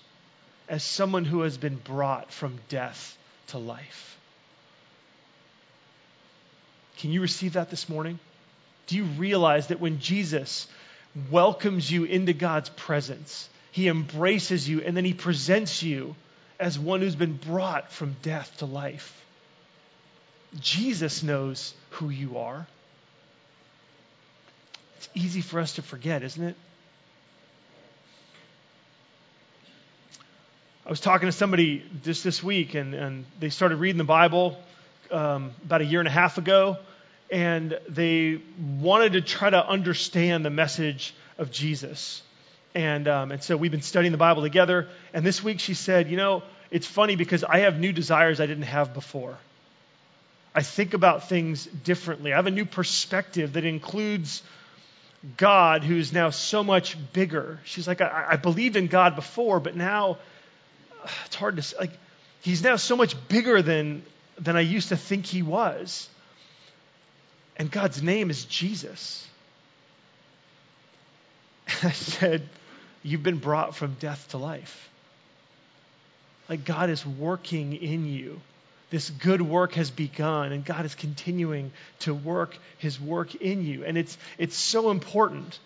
as 0.73 0.81
someone 0.81 1.23
who 1.23 1.41
has 1.41 1.55
been 1.55 1.75
brought 1.75 2.33
from 2.33 2.57
death 2.67 3.15
to 3.45 3.59
life. 3.59 4.17
Can 6.97 7.11
you 7.11 7.21
receive 7.21 7.53
that 7.53 7.69
this 7.69 7.87
morning? 7.87 8.17
Do 8.87 8.97
you 8.97 9.03
realize 9.03 9.67
that 9.67 9.79
when 9.79 9.99
Jesus 9.99 10.65
welcomes 11.29 11.91
you 11.91 12.05
into 12.05 12.33
God's 12.33 12.69
presence, 12.69 13.47
he 13.71 13.87
embraces 13.87 14.67
you 14.67 14.81
and 14.81 14.97
then 14.97 15.05
he 15.05 15.13
presents 15.13 15.83
you 15.83 16.15
as 16.59 16.79
one 16.79 17.01
who's 17.01 17.15
been 17.15 17.37
brought 17.37 17.91
from 17.91 18.15
death 18.23 18.51
to 18.57 18.65
life? 18.65 19.23
Jesus 20.59 21.21
knows 21.21 21.75
who 21.91 22.09
you 22.09 22.39
are. 22.39 22.65
It's 24.97 25.09
easy 25.13 25.41
for 25.41 25.59
us 25.59 25.75
to 25.75 25.83
forget, 25.83 26.23
isn't 26.23 26.43
it? 26.43 26.55
I 30.85 30.89
was 30.89 30.99
talking 30.99 31.27
to 31.27 31.31
somebody 31.31 31.81
just 32.03 32.25
this 32.25 32.43
week, 32.43 32.73
and, 32.73 32.93
and 32.93 33.25
they 33.39 33.47
started 33.47 33.77
reading 33.77 33.97
the 33.97 34.03
Bible 34.03 34.61
um, 35.11 35.51
about 35.63 35.79
a 35.79 35.85
year 35.85 36.01
and 36.01 36.09
a 36.09 36.11
half 36.11 36.37
ago, 36.37 36.77
and 37.31 37.79
they 37.87 38.41
wanted 38.81 39.13
to 39.13 39.21
try 39.21 39.49
to 39.49 39.65
understand 39.65 40.43
the 40.43 40.49
message 40.49 41.15
of 41.37 41.51
Jesus. 41.51 42.21
And, 42.75 43.07
um, 43.07 43.31
and 43.31 43.41
so 43.41 43.55
we've 43.55 43.71
been 43.71 43.81
studying 43.81 44.11
the 44.11 44.17
Bible 44.17 44.41
together. 44.41 44.89
And 45.13 45.25
this 45.25 45.41
week 45.41 45.61
she 45.61 45.73
said, 45.73 46.11
You 46.11 46.17
know, 46.17 46.43
it's 46.69 46.85
funny 46.85 47.15
because 47.15 47.45
I 47.45 47.59
have 47.59 47.79
new 47.79 47.93
desires 47.93 48.41
I 48.41 48.45
didn't 48.45 48.63
have 48.63 48.93
before. 48.93 49.37
I 50.53 50.63
think 50.63 50.93
about 50.93 51.29
things 51.29 51.65
differently. 51.65 52.33
I 52.33 52.35
have 52.35 52.47
a 52.47 52.51
new 52.51 52.65
perspective 52.65 53.53
that 53.53 53.63
includes 53.63 54.43
God, 55.37 55.85
who's 55.85 56.11
now 56.11 56.31
so 56.31 56.61
much 56.61 56.97
bigger. 57.13 57.61
She's 57.63 57.87
like, 57.87 58.01
I, 58.01 58.25
I 58.31 58.35
believed 58.35 58.75
in 58.75 58.87
God 58.87 59.15
before, 59.15 59.61
but 59.61 59.77
now 59.77 60.17
it's 61.25 61.35
hard 61.35 61.57
to 61.57 61.75
like. 61.77 61.91
He's 62.41 62.61
now 62.61 62.75
so 62.75 62.95
much 62.97 63.15
bigger 63.27 63.61
than 63.61 64.03
than 64.37 64.55
I 64.55 64.61
used 64.61 64.89
to 64.89 64.97
think 64.97 65.25
he 65.25 65.41
was. 65.41 66.09
And 67.55 67.69
God's 67.69 68.01
name 68.01 68.29
is 68.29 68.45
Jesus. 68.45 69.27
And 71.67 71.85
I 71.89 71.93
said, 71.93 72.47
You've 73.03 73.23
been 73.23 73.37
brought 73.37 73.75
from 73.75 73.95
death 73.99 74.29
to 74.29 74.37
life. 74.37 74.89
Like 76.49 76.65
God 76.65 76.89
is 76.89 77.05
working 77.05 77.73
in 77.73 78.05
you. 78.05 78.41
This 78.89 79.09
good 79.09 79.41
work 79.41 79.73
has 79.73 79.89
begun, 79.89 80.51
and 80.51 80.63
God 80.63 80.85
is 80.85 80.93
continuing 80.93 81.71
to 81.99 82.13
work 82.13 82.55
his 82.77 82.99
work 82.99 83.33
in 83.35 83.65
you. 83.65 83.83
And 83.85 83.97
it's, 83.97 84.17
it's 84.37 84.55
so 84.55 84.91
important 84.91 85.57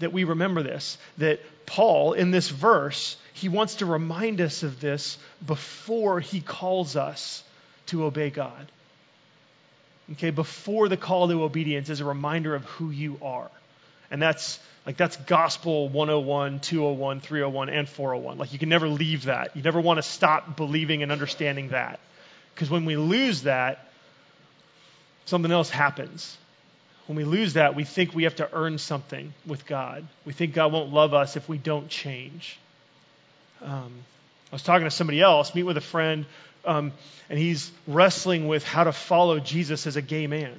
that 0.00 0.12
we 0.12 0.24
remember 0.24 0.62
this 0.62 0.98
that 1.18 1.40
Paul, 1.66 2.12
in 2.12 2.30
this 2.30 2.48
verse, 2.48 3.16
he 3.34 3.48
wants 3.48 3.76
to 3.76 3.86
remind 3.86 4.40
us 4.40 4.62
of 4.62 4.80
this 4.80 5.18
before 5.44 6.20
he 6.20 6.40
calls 6.40 6.96
us 6.96 7.42
to 7.86 8.04
obey 8.04 8.30
God. 8.30 8.70
Okay, 10.12 10.30
before 10.30 10.88
the 10.88 10.96
call 10.96 11.28
to 11.28 11.42
obedience 11.42 11.90
is 11.90 12.00
a 12.00 12.04
reminder 12.04 12.54
of 12.54 12.64
who 12.64 12.90
you 12.90 13.18
are. 13.20 13.50
And 14.10 14.22
that's 14.22 14.58
like 14.86 14.96
that's 14.96 15.16
gospel 15.16 15.88
101, 15.90 16.60
201, 16.60 17.20
301, 17.20 17.68
and 17.68 17.88
401. 17.88 18.38
Like 18.38 18.52
you 18.54 18.58
can 18.58 18.70
never 18.70 18.88
leave 18.88 19.24
that. 19.24 19.54
You 19.54 19.62
never 19.62 19.80
want 19.80 19.98
to 19.98 20.02
stop 20.02 20.56
believing 20.56 21.02
and 21.02 21.12
understanding 21.12 21.70
that. 21.70 22.00
Because 22.54 22.70
when 22.70 22.86
we 22.86 22.96
lose 22.96 23.42
that, 23.42 23.86
something 25.26 25.52
else 25.52 25.68
happens. 25.68 26.36
When 27.08 27.16
we 27.16 27.24
lose 27.24 27.54
that, 27.54 27.74
we 27.74 27.84
think 27.84 28.14
we 28.14 28.24
have 28.24 28.36
to 28.36 28.48
earn 28.52 28.76
something 28.76 29.32
with 29.46 29.64
God. 29.64 30.06
We 30.26 30.34
think 30.34 30.52
God 30.52 30.72
won't 30.72 30.92
love 30.92 31.14
us 31.14 31.36
if 31.36 31.48
we 31.48 31.56
don't 31.56 31.88
change. 31.88 32.58
Um, 33.62 33.92
I 34.52 34.54
was 34.54 34.62
talking 34.62 34.84
to 34.84 34.90
somebody 34.90 35.22
else, 35.22 35.54
meet 35.54 35.62
with 35.62 35.78
a 35.78 35.82
friend, 35.82 36.26
um, 36.66 36.92
and 37.30 37.38
he's 37.38 37.72
wrestling 37.86 38.46
with 38.46 38.62
how 38.62 38.84
to 38.84 38.92
follow 38.92 39.40
Jesus 39.40 39.86
as 39.86 39.96
a 39.96 40.02
gay 40.02 40.26
man. 40.26 40.54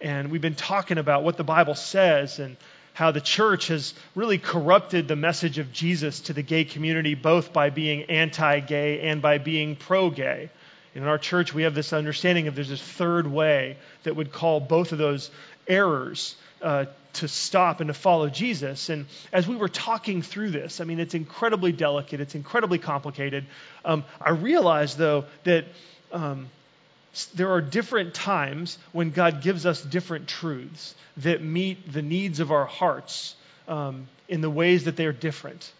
And 0.00 0.30
we've 0.30 0.40
been 0.40 0.54
talking 0.54 0.96
about 0.96 1.22
what 1.22 1.36
the 1.36 1.44
Bible 1.44 1.74
says 1.74 2.38
and 2.38 2.56
how 2.94 3.10
the 3.10 3.20
church 3.20 3.68
has 3.68 3.92
really 4.14 4.38
corrupted 4.38 5.06
the 5.06 5.16
message 5.16 5.58
of 5.58 5.70
Jesus 5.70 6.20
to 6.22 6.32
the 6.32 6.42
gay 6.42 6.64
community, 6.64 7.14
both 7.14 7.52
by 7.52 7.68
being 7.68 8.04
anti 8.04 8.60
gay 8.60 9.00
and 9.00 9.20
by 9.20 9.36
being 9.36 9.76
pro 9.76 10.08
gay. 10.08 10.48
In 10.94 11.04
our 11.04 11.18
church, 11.18 11.54
we 11.54 11.62
have 11.62 11.74
this 11.74 11.92
understanding 11.92 12.48
of 12.48 12.54
there's 12.54 12.68
this 12.68 12.82
third 12.82 13.26
way 13.26 13.76
that 14.02 14.16
would 14.16 14.32
call 14.32 14.60
both 14.60 14.92
of 14.92 14.98
those 14.98 15.30
errors 15.68 16.36
uh, 16.62 16.86
to 17.12 17.28
stop 17.28 17.80
and 17.80 17.88
to 17.88 17.94
follow 17.94 18.28
Jesus. 18.28 18.88
And 18.88 19.06
as 19.32 19.46
we 19.46 19.56
were 19.56 19.68
talking 19.68 20.22
through 20.22 20.50
this, 20.50 20.80
I 20.80 20.84
mean, 20.84 21.00
it's 21.00 21.14
incredibly 21.14 21.72
delicate, 21.72 22.20
it's 22.20 22.34
incredibly 22.34 22.78
complicated. 22.78 23.46
Um, 23.84 24.04
I 24.20 24.30
realized, 24.30 24.98
though, 24.98 25.24
that 25.44 25.64
um, 26.12 26.48
there 27.34 27.50
are 27.52 27.60
different 27.60 28.14
times 28.14 28.78
when 28.92 29.10
God 29.10 29.42
gives 29.42 29.66
us 29.66 29.82
different 29.82 30.28
truths 30.28 30.94
that 31.18 31.42
meet 31.42 31.92
the 31.92 32.02
needs 32.02 32.40
of 32.40 32.52
our 32.52 32.66
hearts 32.66 33.34
um, 33.68 34.08
in 34.28 34.40
the 34.40 34.50
ways 34.50 34.84
that 34.84 34.96
they 34.96 35.06
are 35.06 35.12
different. 35.12 35.72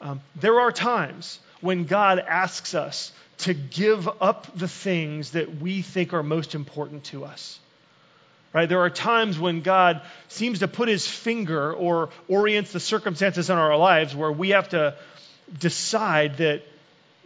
Um, 0.00 0.20
there 0.34 0.60
are 0.60 0.72
times 0.72 1.38
when 1.60 1.84
God 1.84 2.18
asks 2.18 2.74
us 2.74 3.12
to 3.38 3.54
give 3.54 4.08
up 4.20 4.46
the 4.56 4.68
things 4.68 5.32
that 5.32 5.60
we 5.60 5.82
think 5.82 6.14
are 6.14 6.22
most 6.22 6.54
important 6.54 7.04
to 7.04 7.24
us. 7.24 7.58
Right? 8.52 8.68
There 8.68 8.80
are 8.80 8.90
times 8.90 9.38
when 9.38 9.60
God 9.60 10.00
seems 10.28 10.60
to 10.60 10.68
put 10.68 10.88
his 10.88 11.06
finger 11.06 11.74
or 11.74 12.08
orients 12.28 12.72
the 12.72 12.80
circumstances 12.80 13.50
in 13.50 13.58
our 13.58 13.76
lives 13.76 14.16
where 14.16 14.32
we 14.32 14.50
have 14.50 14.70
to 14.70 14.96
decide 15.58 16.38
that 16.38 16.62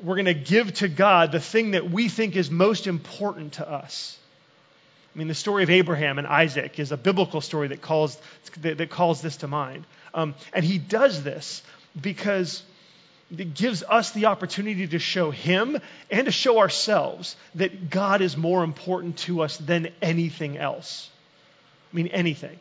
we're 0.03 0.17
going 0.17 0.25
to 0.25 0.35
give 0.35 0.75
to 0.75 0.89
God 0.89 1.31
the 1.31 1.41
thing 1.41 1.73
that 1.73 1.91
we 1.91 2.09
think 2.09 2.35
is 2.35 2.51
most 2.51 2.87
important 2.87 3.55
to 3.55 3.71
us. 3.71 4.19
I 5.15 5.19
mean, 5.19 5.29
the 5.29 5.35
story 5.35 5.63
of 5.63 5.71
Abraham 5.71 6.19
and 6.19 6.27
Isaac 6.27 6.79
is 6.79 6.93
a 6.93 6.97
biblical 6.97 7.41
story 7.41 7.69
that 7.69 7.83
calls, 7.83 8.17
that, 8.63 8.91
calls 8.91 9.23
this 9.23 9.39
to 9.39 9.49
mind. 9.49 9.85
Um, 10.15 10.35
and 10.53 10.65
he 10.65 10.79
does 10.79 11.23
this 11.23 11.63
because 12.01 12.63
it 13.37 13.55
gives 13.55 13.83
us 13.83 14.11
the 14.11 14.27
opportunity 14.27 14.87
to 14.89 14.99
show 14.99 15.31
him 15.31 15.79
and 16.11 16.27
to 16.27 16.33
show 16.33 16.59
ourselves 16.59 17.37
that 17.55 17.91
God 17.91 18.23
is 18.23 18.37
more 18.37 18.65
important 18.65 19.19
to 19.19 19.43
us 19.43 19.57
than 19.57 19.89
anything 20.03 20.59
else. 20.59 21.09
I 21.93 21.97
mean, 21.97 22.09
anything. 22.09 22.59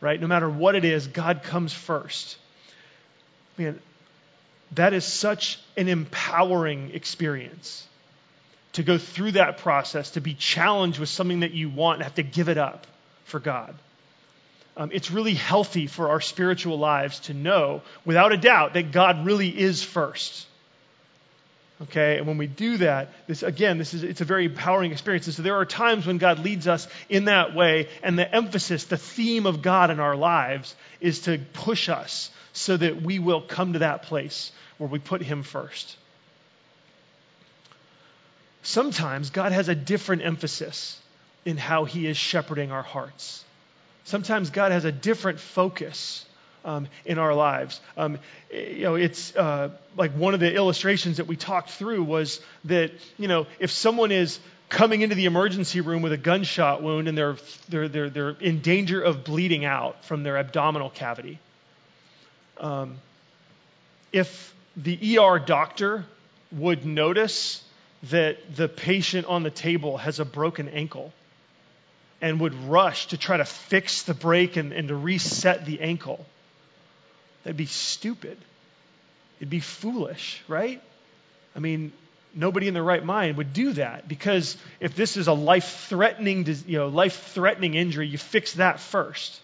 Right? 0.00 0.20
No 0.20 0.26
matter 0.26 0.48
what 0.48 0.74
it 0.74 0.84
is, 0.84 1.06
God 1.06 1.42
comes 1.42 1.72
first. 1.72 2.36
Man, 3.56 3.80
that 4.72 4.92
is 4.92 5.04
such 5.04 5.58
an 5.76 5.88
empowering 5.88 6.90
experience 6.92 7.86
to 8.72 8.82
go 8.82 8.98
through 8.98 9.32
that 9.32 9.58
process, 9.58 10.10
to 10.12 10.20
be 10.20 10.34
challenged 10.34 10.98
with 10.98 11.08
something 11.08 11.40
that 11.40 11.52
you 11.52 11.70
want 11.70 11.96
and 11.96 12.04
have 12.04 12.16
to 12.16 12.22
give 12.22 12.48
it 12.48 12.58
up 12.58 12.86
for 13.24 13.40
God. 13.40 13.74
Um, 14.76 14.90
it's 14.92 15.10
really 15.10 15.34
healthy 15.34 15.86
for 15.86 16.08
our 16.10 16.20
spiritual 16.20 16.78
lives 16.78 17.20
to 17.20 17.34
know, 17.34 17.82
without 18.04 18.32
a 18.32 18.36
doubt, 18.36 18.74
that 18.74 18.90
God 18.90 19.24
really 19.24 19.48
is 19.48 19.82
first. 19.82 20.46
Okay, 21.82 22.18
and 22.18 22.26
when 22.26 22.38
we 22.38 22.46
do 22.46 22.78
that, 22.78 23.12
this 23.26 23.42
again, 23.42 23.78
this 23.78 23.94
is 23.94 24.04
it's 24.04 24.20
a 24.20 24.24
very 24.24 24.46
empowering 24.46 24.92
experience. 24.92 25.26
And 25.26 25.34
so 25.34 25.42
there 25.42 25.56
are 25.56 25.64
times 25.64 26.06
when 26.06 26.18
God 26.18 26.38
leads 26.38 26.66
us 26.68 26.86
in 27.08 27.26
that 27.26 27.54
way, 27.54 27.88
and 28.02 28.18
the 28.18 28.32
emphasis, 28.32 28.84
the 28.84 28.96
theme 28.96 29.46
of 29.46 29.60
God 29.60 29.90
in 29.90 30.00
our 30.00 30.16
lives 30.16 30.74
is 31.00 31.20
to 31.20 31.38
push 31.52 31.88
us 31.88 32.30
so 32.52 32.76
that 32.76 33.02
we 33.02 33.18
will 33.18 33.42
come 33.42 33.72
to 33.72 33.80
that 33.80 34.04
place 34.04 34.52
where 34.78 34.88
we 34.88 34.98
put 34.98 35.20
Him 35.20 35.42
first. 35.42 35.96
Sometimes 38.62 39.30
God 39.30 39.52
has 39.52 39.68
a 39.68 39.74
different 39.74 40.22
emphasis 40.22 40.98
in 41.44 41.56
how 41.56 41.84
He 41.84 42.06
is 42.06 42.16
shepherding 42.16 42.72
our 42.72 42.82
hearts. 42.82 43.44
Sometimes 44.04 44.50
God 44.50 44.72
has 44.72 44.84
a 44.84 44.92
different 44.92 45.40
focus 45.40 46.24
um, 46.64 46.88
in 47.04 47.18
our 47.18 47.34
lives. 47.34 47.80
Um, 47.96 48.18
you 48.52 48.82
know, 48.82 48.94
it's 48.94 49.34
uh, 49.36 49.70
like 49.96 50.12
one 50.12 50.34
of 50.34 50.40
the 50.40 50.54
illustrations 50.54 51.18
that 51.18 51.26
we 51.26 51.36
talked 51.36 51.70
through 51.70 52.02
was 52.04 52.40
that 52.64 52.92
you 53.18 53.28
know 53.28 53.46
if 53.58 53.70
someone 53.70 54.12
is 54.12 54.38
coming 54.68 55.02
into 55.02 55.14
the 55.14 55.26
emergency 55.26 55.80
room 55.80 56.02
with 56.02 56.12
a 56.12 56.16
gunshot 56.16 56.82
wound 56.82 57.08
and 57.08 57.16
they're 57.16 57.36
they're 57.68 57.88
they're, 57.88 58.10
they're 58.10 58.36
in 58.40 58.60
danger 58.60 59.00
of 59.00 59.24
bleeding 59.24 59.64
out 59.64 60.04
from 60.04 60.22
their 60.22 60.36
abdominal 60.36 60.90
cavity. 60.90 61.38
Um, 62.58 62.98
if 64.12 64.54
the 64.76 65.18
ER 65.18 65.38
doctor 65.38 66.04
would 66.52 66.86
notice 66.86 67.62
that 68.10 68.38
the 68.54 68.68
patient 68.68 69.26
on 69.26 69.42
the 69.42 69.50
table 69.50 69.96
has 69.96 70.20
a 70.20 70.24
broken 70.24 70.68
ankle 70.68 71.12
and 72.24 72.40
would 72.40 72.54
rush 72.64 73.08
to 73.08 73.18
try 73.18 73.36
to 73.36 73.44
fix 73.44 74.02
the 74.02 74.14
break 74.14 74.56
and, 74.56 74.72
and 74.72 74.88
to 74.88 74.96
reset 74.96 75.66
the 75.66 75.80
ankle, 75.80 76.24
That'd 77.44 77.58
be 77.58 77.66
stupid. 77.66 78.38
It'd 79.38 79.50
be 79.50 79.60
foolish, 79.60 80.42
right? 80.48 80.82
I 81.54 81.58
mean, 81.58 81.92
nobody 82.34 82.68
in 82.68 82.74
their 82.74 82.82
right 82.82 83.04
mind 83.04 83.36
would 83.36 83.52
do 83.52 83.74
that 83.74 84.08
because 84.08 84.56
if 84.80 84.96
this 84.96 85.16
is 85.16 85.28
a 85.28 85.34
life-threatening, 85.34 86.46
you 86.66 86.78
know, 86.78 86.88
life-threatening 86.88 87.74
injury, 87.74 88.08
you 88.08 88.16
fix 88.16 88.54
that 88.54 88.80
first. 88.80 89.38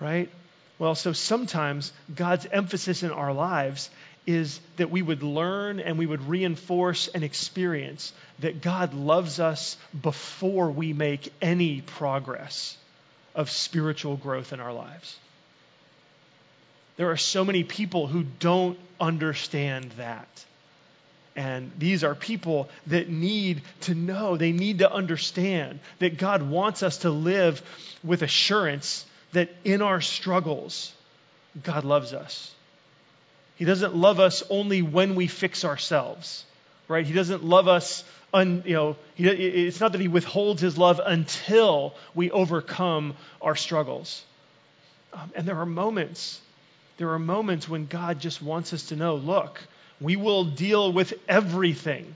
Right? 0.00 0.30
Well, 0.78 0.94
so 0.94 1.12
sometimes 1.12 1.92
God's 2.14 2.46
emphasis 2.46 3.02
in 3.02 3.10
our 3.10 3.34
lives 3.34 3.90
is 4.28 4.60
that 4.76 4.90
we 4.90 5.00
would 5.00 5.22
learn 5.22 5.80
and 5.80 5.96
we 5.96 6.04
would 6.04 6.28
reinforce 6.28 7.08
and 7.08 7.24
experience 7.24 8.12
that 8.40 8.60
God 8.60 8.92
loves 8.92 9.40
us 9.40 9.78
before 9.98 10.70
we 10.70 10.92
make 10.92 11.32
any 11.40 11.80
progress 11.80 12.76
of 13.34 13.48
spiritual 13.48 14.18
growth 14.18 14.52
in 14.52 14.60
our 14.60 14.74
lives. 14.74 15.16
There 16.98 17.10
are 17.10 17.16
so 17.16 17.42
many 17.42 17.64
people 17.64 18.06
who 18.06 18.22
don't 18.22 18.78
understand 19.00 19.92
that. 19.92 20.28
And 21.34 21.72
these 21.78 22.04
are 22.04 22.14
people 22.14 22.68
that 22.88 23.08
need 23.08 23.62
to 23.82 23.94
know, 23.94 24.36
they 24.36 24.52
need 24.52 24.80
to 24.80 24.92
understand 24.92 25.80
that 26.00 26.18
God 26.18 26.42
wants 26.42 26.82
us 26.82 26.98
to 26.98 27.10
live 27.10 27.62
with 28.04 28.20
assurance 28.20 29.06
that 29.32 29.48
in 29.64 29.80
our 29.80 30.02
struggles, 30.02 30.92
God 31.62 31.84
loves 31.84 32.12
us. 32.12 32.54
He 33.58 33.64
doesn't 33.64 33.94
love 33.94 34.20
us 34.20 34.42
only 34.48 34.82
when 34.82 35.14
we 35.14 35.26
fix 35.26 35.64
ourselves, 35.64 36.44
right? 36.88 37.04
He 37.04 37.12
doesn't 37.12 37.44
love 37.44 37.68
us, 37.68 38.04
un, 38.32 38.62
you 38.64 38.74
know, 38.74 38.96
he, 39.14 39.28
it's 39.28 39.80
not 39.80 39.92
that 39.92 40.00
He 40.00 40.08
withholds 40.08 40.62
His 40.62 40.78
love 40.78 41.00
until 41.04 41.94
we 42.14 42.30
overcome 42.30 43.14
our 43.42 43.56
struggles. 43.56 44.24
Um, 45.12 45.32
and 45.34 45.46
there 45.46 45.58
are 45.58 45.66
moments 45.66 46.40
there 46.98 47.10
are 47.10 47.18
moments 47.18 47.68
when 47.68 47.86
God 47.86 48.20
just 48.20 48.42
wants 48.42 48.72
us 48.72 48.88
to 48.88 48.96
know 48.96 49.14
look, 49.14 49.60
we 50.00 50.16
will 50.16 50.44
deal 50.44 50.92
with 50.92 51.14
everything. 51.28 52.14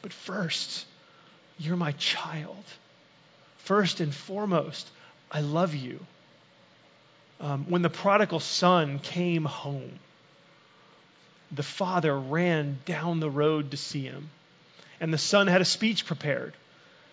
But 0.00 0.12
first, 0.12 0.86
you're 1.58 1.76
my 1.76 1.92
child. 1.92 2.64
First 3.58 4.00
and 4.00 4.14
foremost, 4.14 4.88
I 5.30 5.40
love 5.40 5.74
you. 5.74 5.98
Um, 7.40 7.66
when 7.68 7.82
the 7.82 7.90
prodigal 7.90 8.40
son 8.40 8.98
came 8.98 9.44
home, 9.44 9.98
the 11.52 11.62
father 11.62 12.18
ran 12.18 12.78
down 12.84 13.20
the 13.20 13.30
road 13.30 13.70
to 13.72 13.76
see 13.76 14.04
him. 14.04 14.30
And 15.00 15.12
the 15.12 15.18
son 15.18 15.46
had 15.46 15.60
a 15.60 15.66
speech 15.66 16.06
prepared 16.06 16.54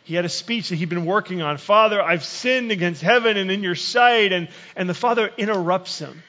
he 0.03 0.15
had 0.15 0.25
a 0.25 0.29
speech 0.29 0.69
that 0.69 0.75
he'd 0.75 0.89
been 0.89 1.05
working 1.05 1.41
on. 1.41 1.57
Father, 1.57 2.01
I've 2.01 2.25
sinned 2.25 2.71
against 2.71 3.01
heaven 3.01 3.38
and 3.38 3.49
in 3.49 3.63
your 3.63 3.75
sight. 3.75 4.33
And, 4.33 4.49
and 4.75 4.89
the 4.89 4.93
father 4.93 5.31
interrupts 5.38 5.97
him 5.99 6.23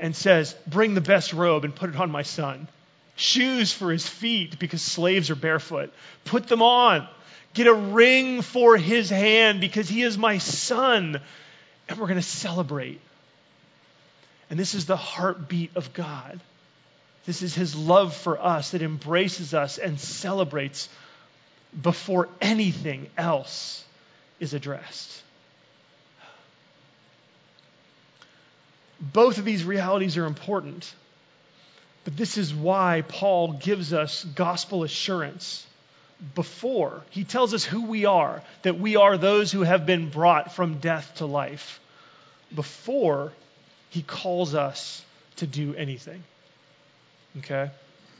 and 0.00 0.16
says, 0.16 0.56
Bring 0.66 0.94
the 0.94 1.02
best 1.02 1.32
robe 1.32 1.64
and 1.64 1.74
put 1.74 1.90
it 1.90 1.96
on 1.96 2.10
my 2.10 2.22
son. 2.22 2.68
Shoes 3.14 3.72
for 3.72 3.90
his 3.90 4.06
feet 4.08 4.58
because 4.58 4.82
slaves 4.82 5.30
are 5.30 5.36
barefoot. 5.36 5.92
Put 6.24 6.48
them 6.48 6.62
on. 6.62 7.06
Get 7.52 7.66
a 7.66 7.74
ring 7.74 8.42
for 8.42 8.76
his 8.76 9.10
hand 9.10 9.60
because 9.60 9.88
he 9.88 10.02
is 10.02 10.16
my 10.16 10.38
son 10.38 11.20
and 11.88 11.98
we're 11.98 12.06
going 12.06 12.20
to 12.20 12.22
celebrate. 12.22 13.00
And 14.50 14.58
this 14.58 14.74
is 14.74 14.86
the 14.86 14.96
heartbeat 14.96 15.70
of 15.76 15.92
God. 15.92 16.40
This 17.24 17.42
is 17.42 17.54
His 17.54 17.74
love 17.74 18.14
for 18.14 18.40
us 18.40 18.70
that 18.70 18.82
embraces 18.82 19.54
us 19.54 19.78
and 19.78 19.98
celebrates 19.98 20.88
before 21.80 22.28
anything 22.40 23.08
else 23.18 23.84
is 24.38 24.54
addressed. 24.54 25.22
Both 29.00 29.38
of 29.38 29.44
these 29.44 29.64
realities 29.64 30.16
are 30.16 30.24
important, 30.24 30.92
but 32.04 32.16
this 32.16 32.38
is 32.38 32.54
why 32.54 33.02
Paul 33.06 33.54
gives 33.54 33.92
us 33.92 34.24
gospel 34.24 34.84
assurance 34.84 35.66
before. 36.34 37.02
He 37.10 37.24
tells 37.24 37.54
us 37.54 37.64
who 37.64 37.82
we 37.82 38.04
are, 38.04 38.42
that 38.62 38.78
we 38.78 38.96
are 38.96 39.16
those 39.16 39.52
who 39.52 39.62
have 39.62 39.86
been 39.86 40.08
brought 40.08 40.54
from 40.54 40.78
death 40.78 41.16
to 41.16 41.26
life, 41.26 41.80
before 42.54 43.32
he 43.90 44.02
calls 44.02 44.54
us 44.54 45.04
to 45.36 45.46
do 45.46 45.74
anything. 45.74 46.22
Okay? 47.38 47.70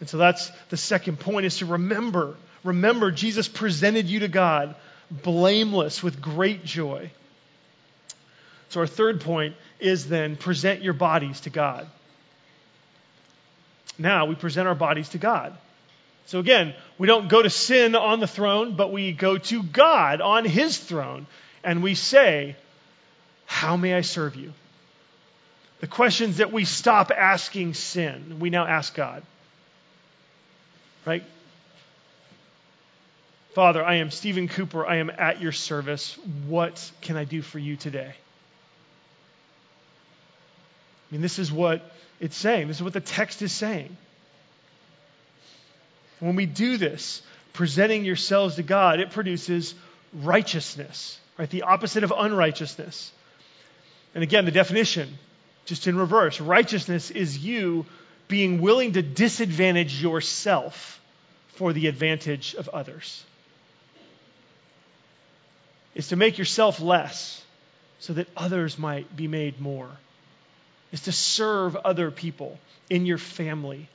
And 0.01 0.09
so 0.09 0.19
that's 0.19 0.51
the 0.69 0.77
second 0.77 1.21
point 1.21 1.47
is 1.47 1.59
to 1.59 1.67
remember. 1.67 2.37
Remember, 2.65 3.11
Jesus 3.11 3.49
presented 3.49 4.07
you 4.07 4.21
to 4.21 4.29
God 4.29 4.75
blameless 5.11 6.03
with 6.03 6.21
great 6.21 6.65
joy. 6.65 7.11
So 8.71 8.81
our 8.81 8.87
third 8.87 9.21
point 9.21 9.55
is 9.79 10.09
then 10.09 10.37
present 10.37 10.83
your 10.83 10.93
bodies 10.93 11.41
to 11.43 11.51
God. 11.51 11.87
Now 13.99 14.27
we 14.27 14.35
present 14.35 14.69
our 14.69 14.75
bodies 14.75 15.11
to 15.11 15.19
God. 15.19 15.57
So 16.27 16.41
again, 16.41 16.75
we 16.99 17.07
don't 17.07 17.29
go 17.29 17.41
to 17.41 17.51
sin 17.51 17.95
on 17.95 18.21
the 18.21 18.27
throne, 18.27 18.75
but 18.75 18.93
we 18.93 19.13
go 19.13 19.39
to 19.39 19.63
God 19.63 20.21
on 20.21 20.45
his 20.45 20.77
throne 20.77 21.27
and 21.63 21.83
we 21.83 21.95
say, 21.95 22.57
How 23.47 23.77
may 23.77 23.95
I 23.95 24.01
serve 24.01 24.35
you? 24.37 24.53
The 25.81 25.87
questions 25.87 26.39
that 26.39 26.53
we 26.53 26.65
stop 26.65 27.13
asking 27.17 27.75
sin, 27.75 28.39
we 28.41 28.51
now 28.51 28.67
ask 28.67 28.95
God. 28.95 29.23
Right? 31.05 31.23
Father, 33.55 33.85
I 33.85 33.97
am 33.97 34.11
Stephen 34.11 34.49
Cooper. 34.49 34.85
I 34.85 34.97
am 34.97 35.11
at 35.11 35.41
your 35.41 35.53
service. 35.53 36.19
What 36.47 36.91
can 37.01 37.17
I 37.17 37.25
do 37.25 37.41
for 37.41 37.59
you 37.59 37.77
today? 37.77 38.13
I 41.09 41.15
mean, 41.15 41.23
this 41.23 41.39
is 41.39 41.53
what 41.53 41.89
it's 42.21 42.37
saying. 42.37 42.69
This 42.69 42.79
is 42.79 42.83
what 42.83 42.93
the 42.93 43.01
text 43.01 43.43
is 43.43 43.53
saying. 43.53 43.97
When 46.21 46.37
we 46.37 46.47
do 46.47 46.77
this, 46.77 47.23
presenting 47.53 48.05
yourselves 48.05 48.57
to 48.57 48.63
God, 48.63 49.01
it 49.01 49.11
produces 49.11 49.75
righteousness, 50.13 51.19
right? 51.39 51.49
The 51.49 51.63
opposite 51.63 52.05
of 52.05 52.13
unrighteousness. 52.17 53.13
And 54.15 54.23
again, 54.23 54.45
the 54.45 54.51
definition, 54.51 55.19
just 55.67 55.87
in 55.87 55.97
reverse 55.97 56.41
righteousness 56.41 57.11
is 57.11 57.39
you 57.39 57.87
being 58.29 58.61
willing 58.61 58.93
to 58.93 59.03
disadvantage 59.03 60.03
yourself 60.03 61.01
for 61.49 61.73
the 61.73 61.87
advantage 61.87 62.55
of 62.55 62.69
others. 62.69 63.25
Is 65.95 66.09
to 66.09 66.17
make 66.17 66.39
yourself 66.39 66.81
less 66.81 67.43
so 67.99 68.13
that 68.15 68.29
others 68.37 68.79
might 68.79 69.17
be 69.17 69.29
made 69.29 69.61
more 69.61 69.91
is 70.93 71.03
to 71.03 71.13
serve 71.13 71.77
other 71.77 72.11
people 72.11 72.59
in 72.89 73.07
your 73.07 73.19
family, 73.19 73.89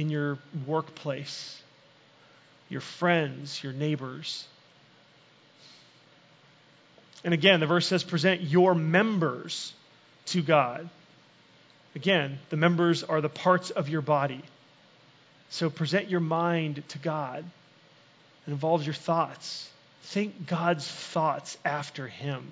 in 0.00 0.08
your 0.08 0.38
workplace, 0.66 1.60
your 2.70 2.80
friends, 2.80 3.62
your 3.62 3.74
neighbors. 3.74 4.46
And 7.22 7.34
again, 7.34 7.60
the 7.60 7.66
verse 7.66 7.86
says, 7.86 8.02
present 8.02 8.40
your 8.40 8.74
members 8.74 9.74
to 10.26 10.40
God. 10.40 10.88
Again, 11.94 12.38
the 12.48 12.56
members 12.56 13.02
are 13.02 13.20
the 13.20 13.28
parts 13.28 13.70
of 13.70 13.90
your 13.90 14.00
body. 14.00 14.40
So 15.50 15.68
present 15.68 16.08
your 16.08 16.20
mind 16.20 16.82
to 16.88 16.98
God. 16.98 17.44
It 18.46 18.50
involves 18.50 18.86
your 18.86 18.94
thoughts. 18.94 19.68
Think 20.04 20.46
God's 20.46 20.88
thoughts 20.88 21.58
after 21.62 22.06
Him. 22.06 22.46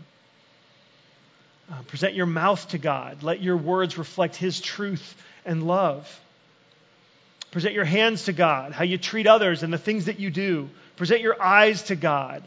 Uh, 1.72 1.80
present 1.87 2.14
your 2.14 2.26
mouth 2.26 2.68
to 2.68 2.78
God. 2.78 3.22
Let 3.22 3.42
your 3.42 3.56
words 3.56 3.96
reflect 3.96 4.37
His 4.37 4.61
truth 4.61 5.14
and 5.46 5.66
love. 5.66 6.20
Present 7.50 7.74
your 7.74 7.84
hands 7.84 8.24
to 8.24 8.32
God, 8.32 8.72
how 8.72 8.84
you 8.84 8.98
treat 8.98 9.26
others 9.26 9.62
and 9.62 9.72
the 9.72 9.78
things 9.78 10.06
that 10.06 10.20
you 10.20 10.30
do. 10.30 10.68
Present 10.96 11.20
your 11.20 11.40
eyes 11.40 11.84
to 11.84 11.96
God. 11.96 12.46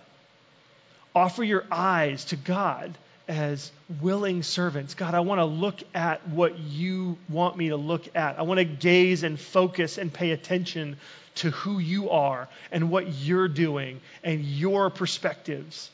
Offer 1.15 1.43
your 1.43 1.65
eyes 1.71 2.25
to 2.25 2.35
God 2.35 2.97
as 3.27 3.71
willing 4.01 4.43
servants. 4.43 4.93
God, 4.93 5.13
I 5.13 5.21
want 5.21 5.39
to 5.39 5.45
look 5.45 5.81
at 5.93 6.27
what 6.27 6.59
you 6.59 7.17
want 7.29 7.57
me 7.57 7.69
to 7.69 7.77
look 7.77 8.15
at. 8.15 8.37
I 8.37 8.43
want 8.43 8.59
to 8.59 8.65
gaze 8.65 9.23
and 9.23 9.39
focus 9.39 9.97
and 9.97 10.13
pay 10.13 10.31
attention 10.31 10.97
to 11.35 11.49
who 11.51 11.79
you 11.79 12.09
are 12.09 12.47
and 12.71 12.91
what 12.91 13.07
you're 13.07 13.47
doing 13.47 14.01
and 14.23 14.43
your 14.43 14.89
perspectives 14.89 15.89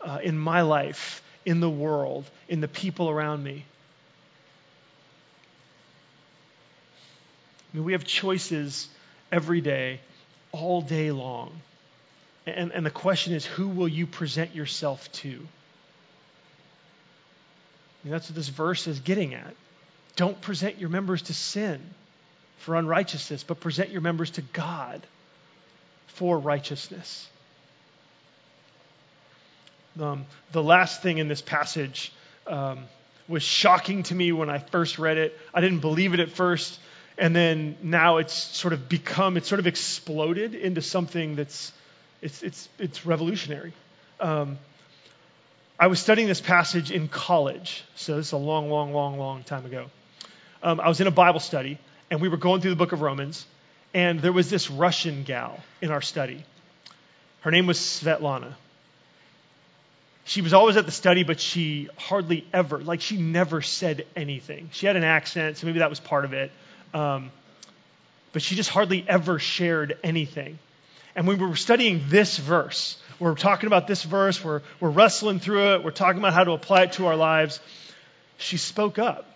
uh, 0.00 0.18
in 0.22 0.38
my 0.38 0.62
life 0.62 1.22
in 1.44 1.60
the 1.60 1.70
world, 1.70 2.24
in 2.48 2.60
the 2.60 2.68
people 2.68 3.10
around 3.10 3.42
me. 3.42 3.64
I 7.74 7.78
mean, 7.78 7.86
we 7.86 7.92
have 7.92 8.04
choices 8.04 8.88
every 9.32 9.60
day, 9.60 10.00
all 10.52 10.80
day 10.80 11.10
long. 11.10 11.52
And, 12.46 12.70
and 12.72 12.86
the 12.86 12.90
question 12.90 13.34
is, 13.34 13.44
who 13.44 13.66
will 13.68 13.88
you 13.88 14.06
present 14.06 14.54
yourself 14.54 15.10
to? 15.12 15.28
I 15.28 15.32
mean, 18.04 18.12
that's 18.12 18.28
what 18.28 18.36
this 18.36 18.48
verse 18.48 18.86
is 18.86 19.00
getting 19.00 19.34
at. 19.34 19.54
Don't 20.14 20.40
present 20.40 20.78
your 20.78 20.88
members 20.88 21.22
to 21.22 21.34
sin 21.34 21.80
for 22.58 22.76
unrighteousness, 22.76 23.42
but 23.42 23.58
present 23.58 23.90
your 23.90 24.02
members 24.02 24.30
to 24.32 24.42
God 24.42 25.04
for 26.06 26.38
righteousness. 26.38 27.28
Um, 30.00 30.26
the 30.52 30.62
last 30.62 31.02
thing 31.02 31.18
in 31.18 31.26
this 31.28 31.42
passage 31.42 32.12
um, 32.46 32.84
was 33.26 33.42
shocking 33.42 34.04
to 34.04 34.14
me 34.14 34.30
when 34.32 34.48
I 34.50 34.58
first 34.58 34.98
read 34.98 35.18
it. 35.18 35.36
I 35.52 35.60
didn't 35.60 35.80
believe 35.80 36.14
it 36.14 36.20
at 36.20 36.30
first, 36.30 36.78
and 37.16 37.34
then 37.34 37.76
now 37.82 38.18
it's 38.18 38.34
sort 38.34 38.72
of 38.72 38.88
become, 38.88 39.36
it's 39.36 39.48
sort 39.48 39.58
of 39.58 39.66
exploded 39.66 40.54
into 40.54 40.82
something 40.82 41.36
that's, 41.36 41.72
it's, 42.22 42.42
it's, 42.42 42.68
it's 42.78 43.06
revolutionary. 43.06 43.72
Um, 44.20 44.58
I 45.78 45.88
was 45.88 46.00
studying 46.00 46.28
this 46.28 46.40
passage 46.40 46.90
in 46.90 47.08
college, 47.08 47.84
so 47.94 48.16
this 48.16 48.28
is 48.28 48.32
a 48.32 48.36
long, 48.36 48.70
long, 48.70 48.92
long, 48.92 49.18
long 49.18 49.42
time 49.42 49.66
ago. 49.66 49.86
Um, 50.62 50.80
I 50.80 50.88
was 50.88 51.00
in 51.00 51.06
a 51.06 51.12
Bible 51.12 51.40
study, 51.40 51.78
and 52.10 52.20
we 52.20 52.28
were 52.28 52.36
going 52.36 52.60
through 52.60 52.70
the 52.70 52.76
book 52.76 52.92
of 52.92 53.00
Romans, 53.00 53.46
and 53.92 54.20
there 54.20 54.32
was 54.32 54.50
this 54.50 54.70
Russian 54.70 55.24
gal 55.24 55.60
in 55.80 55.90
our 55.90 56.02
study. 56.02 56.44
Her 57.40 57.50
name 57.50 57.66
was 57.66 57.78
Svetlana 57.78 58.54
she 60.24 60.40
was 60.40 60.54
always 60.54 60.76
at 60.76 60.86
the 60.86 60.92
study, 60.92 61.22
but 61.22 61.38
she 61.38 61.88
hardly 61.96 62.46
ever, 62.52 62.78
like, 62.78 63.02
she 63.02 63.18
never 63.18 63.60
said 63.60 64.06
anything. 64.16 64.70
She 64.72 64.86
had 64.86 64.96
an 64.96 65.04
accent, 65.04 65.58
so 65.58 65.66
maybe 65.66 65.80
that 65.80 65.90
was 65.90 66.00
part 66.00 66.24
of 66.24 66.32
it. 66.32 66.50
Um, 66.94 67.30
but 68.32 68.40
she 68.40 68.54
just 68.54 68.70
hardly 68.70 69.04
ever 69.06 69.38
shared 69.38 69.98
anything. 70.02 70.58
And 71.14 71.26
when 71.26 71.38
we 71.38 71.46
were 71.46 71.56
studying 71.56 72.04
this 72.08 72.38
verse, 72.38 72.96
we're 73.18 73.34
talking 73.34 73.66
about 73.66 73.86
this 73.86 74.02
verse, 74.02 74.42
we're, 74.42 74.62
we're 74.80 74.90
wrestling 74.90 75.38
through 75.38 75.74
it, 75.74 75.84
we're 75.84 75.90
talking 75.90 76.18
about 76.18 76.32
how 76.32 76.44
to 76.44 76.52
apply 76.52 76.84
it 76.84 76.92
to 76.92 77.06
our 77.06 77.16
lives, 77.16 77.60
she 78.38 78.56
spoke 78.56 78.98
up. 78.98 79.26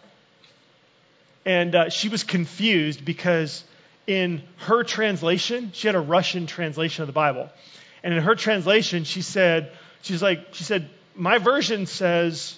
And 1.45 1.75
uh, 1.75 1.89
she 1.91 2.09
was 2.09 2.25
confused 2.25 3.05
because 3.05 3.63
in 4.07 4.43
her 4.59 4.83
translation, 4.83 5.71
she 5.75 5.87
had 5.87 5.95
a 5.95 6.01
Russian 6.01 6.47
translation 6.47 7.03
of 7.03 7.07
the 7.07 7.13
Bible. 7.13 7.51
And 8.03 8.15
in 8.15 8.23
her 8.23 8.35
translation, 8.35 9.05
she 9.05 9.23
said, 9.23 9.73
She's 10.03 10.23
like, 10.23 10.49
she 10.53 10.65
said, 10.65 10.89
my 11.15 11.39
version 11.39 11.87
says, 11.87 12.57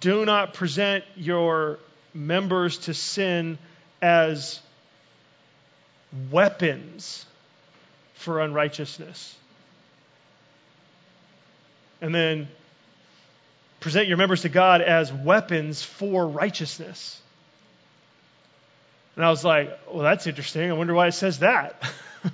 do 0.00 0.24
not 0.24 0.54
present 0.54 1.04
your 1.14 1.78
members 2.14 2.78
to 2.78 2.94
sin 2.94 3.58
as 4.04 4.60
weapons 6.30 7.24
for 8.12 8.42
unrighteousness. 8.42 9.34
And 12.02 12.14
then 12.14 12.48
present 13.80 14.06
your 14.06 14.18
members 14.18 14.42
to 14.42 14.50
God 14.50 14.82
as 14.82 15.10
weapons 15.10 15.82
for 15.82 16.28
righteousness. 16.28 17.18
And 19.16 19.24
I 19.24 19.30
was 19.30 19.42
like, 19.42 19.70
well, 19.90 20.02
that's 20.02 20.26
interesting. 20.26 20.68
I 20.68 20.74
wonder 20.74 20.92
why 20.92 21.06
it 21.06 21.12
says 21.12 21.38
that. 21.38 21.82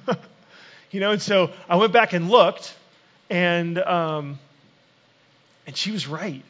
you 0.90 0.98
know, 0.98 1.12
and 1.12 1.22
so 1.22 1.52
I 1.68 1.76
went 1.76 1.92
back 1.92 2.14
and 2.14 2.30
looked, 2.30 2.74
and, 3.28 3.78
um, 3.78 4.40
and 5.68 5.76
she 5.76 5.92
was 5.92 6.08
right. 6.08 6.42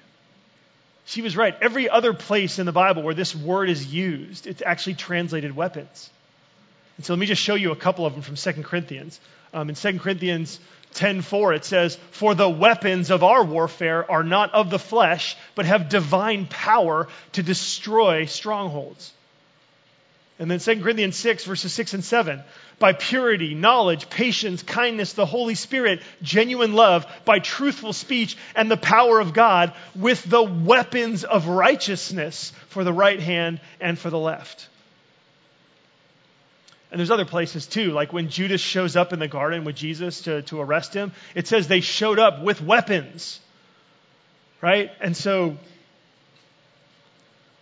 She 1.11 1.23
was 1.23 1.37
right. 1.37 1.57
Every 1.61 1.91
other 1.91 2.15
place 2.15 2.61
in 2.61 2.67
the 2.67 2.73
Bible 2.73 3.03
where 3.03 3.15
this 3.15 3.35
word 3.35 3.69
is 3.69 3.85
used, 3.85 4.47
it's 4.47 4.63
actually 4.65 4.95
translated 4.95 5.57
weapons. 5.57 6.09
And 6.97 7.05
so 7.05 7.13
let 7.13 7.19
me 7.19 7.27
just 7.27 7.43
show 7.43 7.57
you 7.57 7.73
a 7.73 7.77
couple 7.77 8.07
of 8.07 8.13
them 8.13 8.23
from 8.23 8.37
2 8.37 8.63
Corinthians. 8.63 9.19
Um, 9.53 9.69
in 9.69 9.75
2 9.75 9.99
Corinthians 9.99 10.61
10:4 10.95 11.57
it 11.57 11.65
says, 11.65 11.99
"For 12.13 12.37
the 12.37 12.49
weapons 12.49 13.11
of 13.11 13.25
our 13.25 13.43
warfare 13.43 14.09
are 14.09 14.23
not 14.23 14.55
of 14.55 14.71
the 14.71 14.79
flesh, 14.79 15.37
but 15.57 15.67
have 15.67 15.89
divine 15.89 16.47
power 16.47 17.09
to 17.33 17.43
destroy 17.43 18.27
strongholds." 18.27 19.13
And 20.41 20.51
then 20.51 20.59
2 20.59 20.83
Corinthians 20.83 21.17
6, 21.17 21.45
verses 21.45 21.71
6 21.75 21.93
and 21.93 22.05
7. 22.05 22.43
By 22.79 22.95
purity, 22.95 23.55
knowledge, 23.55 24.09
patience, 24.09 24.63
kindness, 24.63 25.13
the 25.13 25.27
Holy 25.27 25.55
Spirit, 25.55 26.01
genuine 26.23 26.73
love, 26.73 27.07
by 27.27 27.41
truthful 27.41 27.93
speech, 27.93 28.39
and 28.57 28.71
the 28.71 28.79
power 28.79 29.21
of 29.21 29.35
God, 29.35 29.75
with 29.95 30.25
the 30.25 30.43
weapons 30.43 31.25
of 31.25 31.47
righteousness 31.47 32.55
for 32.69 32.85
the 32.85 32.93
right 32.93 33.21
hand 33.21 33.61
and 33.83 33.99
for 33.99 34.09
the 34.09 34.19
left. 34.19 34.71
And 36.91 36.99
there's 36.99 37.11
other 37.11 37.27
places 37.27 37.67
too, 37.67 37.91
like 37.91 38.15
when 38.15 38.31
Judas 38.31 38.63
shows 38.63 38.97
up 38.97 39.13
in 39.13 39.19
the 39.19 39.29
garden 39.29 39.65
with 39.65 39.77
Jesus 39.77 40.23
to, 40.23 40.41
to 40.43 40.59
arrest 40.63 40.95
him, 40.95 41.13
it 41.35 41.49
says 41.49 41.69
they 41.69 41.83
showed 41.83 42.19
up 42.19 42.43
with 42.43 42.63
weapons. 42.63 43.41
Right? 44.63 44.91
And 45.03 45.15
so 45.15 45.59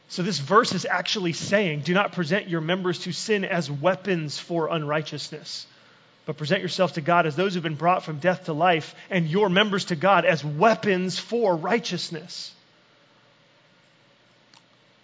so 0.08 0.22
this 0.22 0.38
verse 0.38 0.72
is 0.72 0.86
actually 0.86 1.34
saying, 1.34 1.80
do 1.80 1.92
not 1.92 2.12
present 2.12 2.48
your 2.48 2.62
members 2.62 3.00
to 3.00 3.12
sin 3.12 3.44
as 3.44 3.70
weapons 3.70 4.38
for 4.38 4.68
unrighteousness, 4.68 5.66
but 6.24 6.38
present 6.38 6.62
yourself 6.62 6.94
to 6.94 7.02
God 7.02 7.26
as 7.26 7.36
those 7.36 7.54
who've 7.54 7.62
been 7.62 7.74
brought 7.74 8.04
from 8.04 8.18
death 8.18 8.44
to 8.44 8.54
life, 8.54 8.94
and 9.10 9.28
your 9.28 9.50
members 9.50 9.86
to 9.86 9.96
God 9.96 10.24
as 10.24 10.42
weapons 10.42 11.18
for 11.18 11.54
righteousness. 11.54 12.54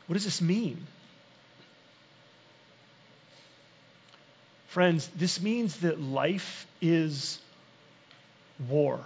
What 0.07 0.14
does 0.14 0.25
this 0.25 0.40
mean? 0.40 0.87
Friends, 4.69 5.09
this 5.17 5.40
means 5.40 5.77
that 5.79 6.01
life 6.01 6.67
is 6.81 7.38
war. 8.69 9.01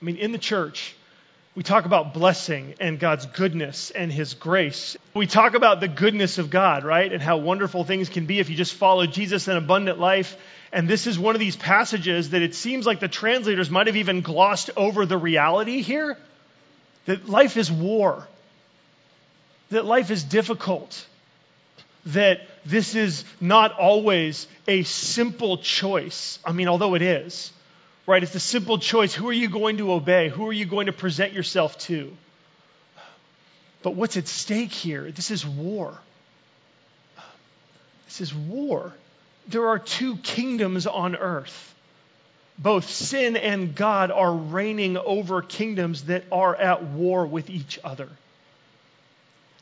I 0.00 0.04
mean, 0.04 0.16
in 0.16 0.32
the 0.32 0.38
church, 0.38 0.94
we 1.54 1.62
talk 1.62 1.84
about 1.84 2.14
blessing 2.14 2.74
and 2.80 2.98
God's 2.98 3.26
goodness 3.26 3.90
and 3.92 4.12
His 4.12 4.34
grace. 4.34 4.96
We 5.14 5.28
talk 5.28 5.54
about 5.54 5.80
the 5.80 5.86
goodness 5.86 6.38
of 6.38 6.50
God, 6.50 6.84
right? 6.84 7.12
And 7.12 7.22
how 7.22 7.36
wonderful 7.36 7.84
things 7.84 8.08
can 8.08 8.26
be 8.26 8.40
if 8.40 8.50
you 8.50 8.56
just 8.56 8.74
follow 8.74 9.06
Jesus 9.06 9.46
and 9.46 9.56
abundant 9.56 10.00
life. 10.00 10.36
And 10.72 10.88
this 10.88 11.06
is 11.06 11.16
one 11.16 11.36
of 11.36 11.38
these 11.38 11.54
passages 11.54 12.30
that 12.30 12.42
it 12.42 12.56
seems 12.56 12.86
like 12.86 12.98
the 12.98 13.06
translators 13.06 13.70
might 13.70 13.86
have 13.86 13.96
even 13.96 14.20
glossed 14.20 14.70
over 14.76 15.06
the 15.06 15.16
reality 15.16 15.80
here 15.80 16.18
that 17.06 17.28
life 17.28 17.56
is 17.56 17.70
war, 17.70 18.26
that 19.70 19.84
life 19.84 20.10
is 20.10 20.24
difficult, 20.24 21.06
that 22.06 22.40
this 22.66 22.96
is 22.96 23.24
not 23.40 23.78
always 23.78 24.48
a 24.66 24.82
simple 24.82 25.58
choice. 25.58 26.40
I 26.44 26.50
mean, 26.50 26.66
although 26.66 26.94
it 26.94 27.02
is 27.02 27.52
right? 28.06 28.22
It's 28.22 28.34
a 28.34 28.40
simple 28.40 28.78
choice. 28.78 29.14
Who 29.14 29.28
are 29.28 29.32
you 29.32 29.48
going 29.48 29.78
to 29.78 29.92
obey? 29.92 30.28
Who 30.28 30.46
are 30.48 30.52
you 30.52 30.66
going 30.66 30.86
to 30.86 30.92
present 30.92 31.32
yourself 31.32 31.78
to? 31.80 32.14
But 33.82 33.94
what's 33.94 34.16
at 34.16 34.28
stake 34.28 34.72
here? 34.72 35.10
This 35.10 35.30
is 35.30 35.46
war. 35.46 35.98
This 38.06 38.20
is 38.20 38.34
war. 38.34 38.92
There 39.48 39.68
are 39.68 39.78
two 39.78 40.16
kingdoms 40.18 40.86
on 40.86 41.16
earth. 41.16 41.74
Both 42.56 42.88
sin 42.88 43.36
and 43.36 43.74
God 43.74 44.10
are 44.10 44.32
reigning 44.32 44.96
over 44.96 45.42
kingdoms 45.42 46.04
that 46.04 46.24
are 46.30 46.54
at 46.54 46.84
war 46.84 47.26
with 47.26 47.50
each 47.50 47.78
other. 47.82 48.08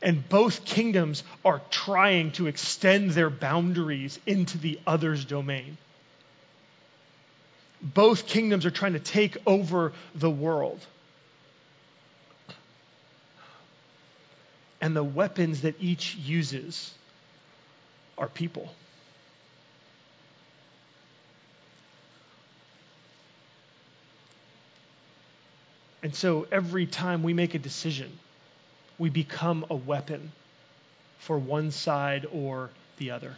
And 0.01 0.27
both 0.27 0.65
kingdoms 0.65 1.23
are 1.43 1.61
trying 1.71 2.31
to 2.33 2.47
extend 2.47 3.11
their 3.11 3.29
boundaries 3.29 4.19
into 4.25 4.57
the 4.57 4.79
other's 4.85 5.25
domain 5.25 5.77
both 7.83 8.25
kingdoms 8.27 8.65
are 8.65 8.71
trying 8.71 8.93
to 8.93 8.99
take 8.99 9.37
over 9.45 9.91
the 10.15 10.29
world. 10.29 10.79
And 14.79 14.95
the 14.95 15.03
weapons 15.03 15.61
that 15.61 15.75
each 15.81 16.15
uses 16.15 16.93
are 18.17 18.27
people. 18.27 18.69
And 26.01 26.13
so 26.13 26.47
every 26.51 26.85
time 26.85 27.23
we 27.23 27.33
make 27.33 27.53
a 27.53 27.59
decision, 27.59 28.11
we 28.97 29.09
become 29.09 29.65
a 29.69 29.75
weapon 29.75 30.31
for 31.19 31.37
one 31.37 31.71
side 31.71 32.25
or 32.31 32.69
the 32.97 33.11
other 33.11 33.35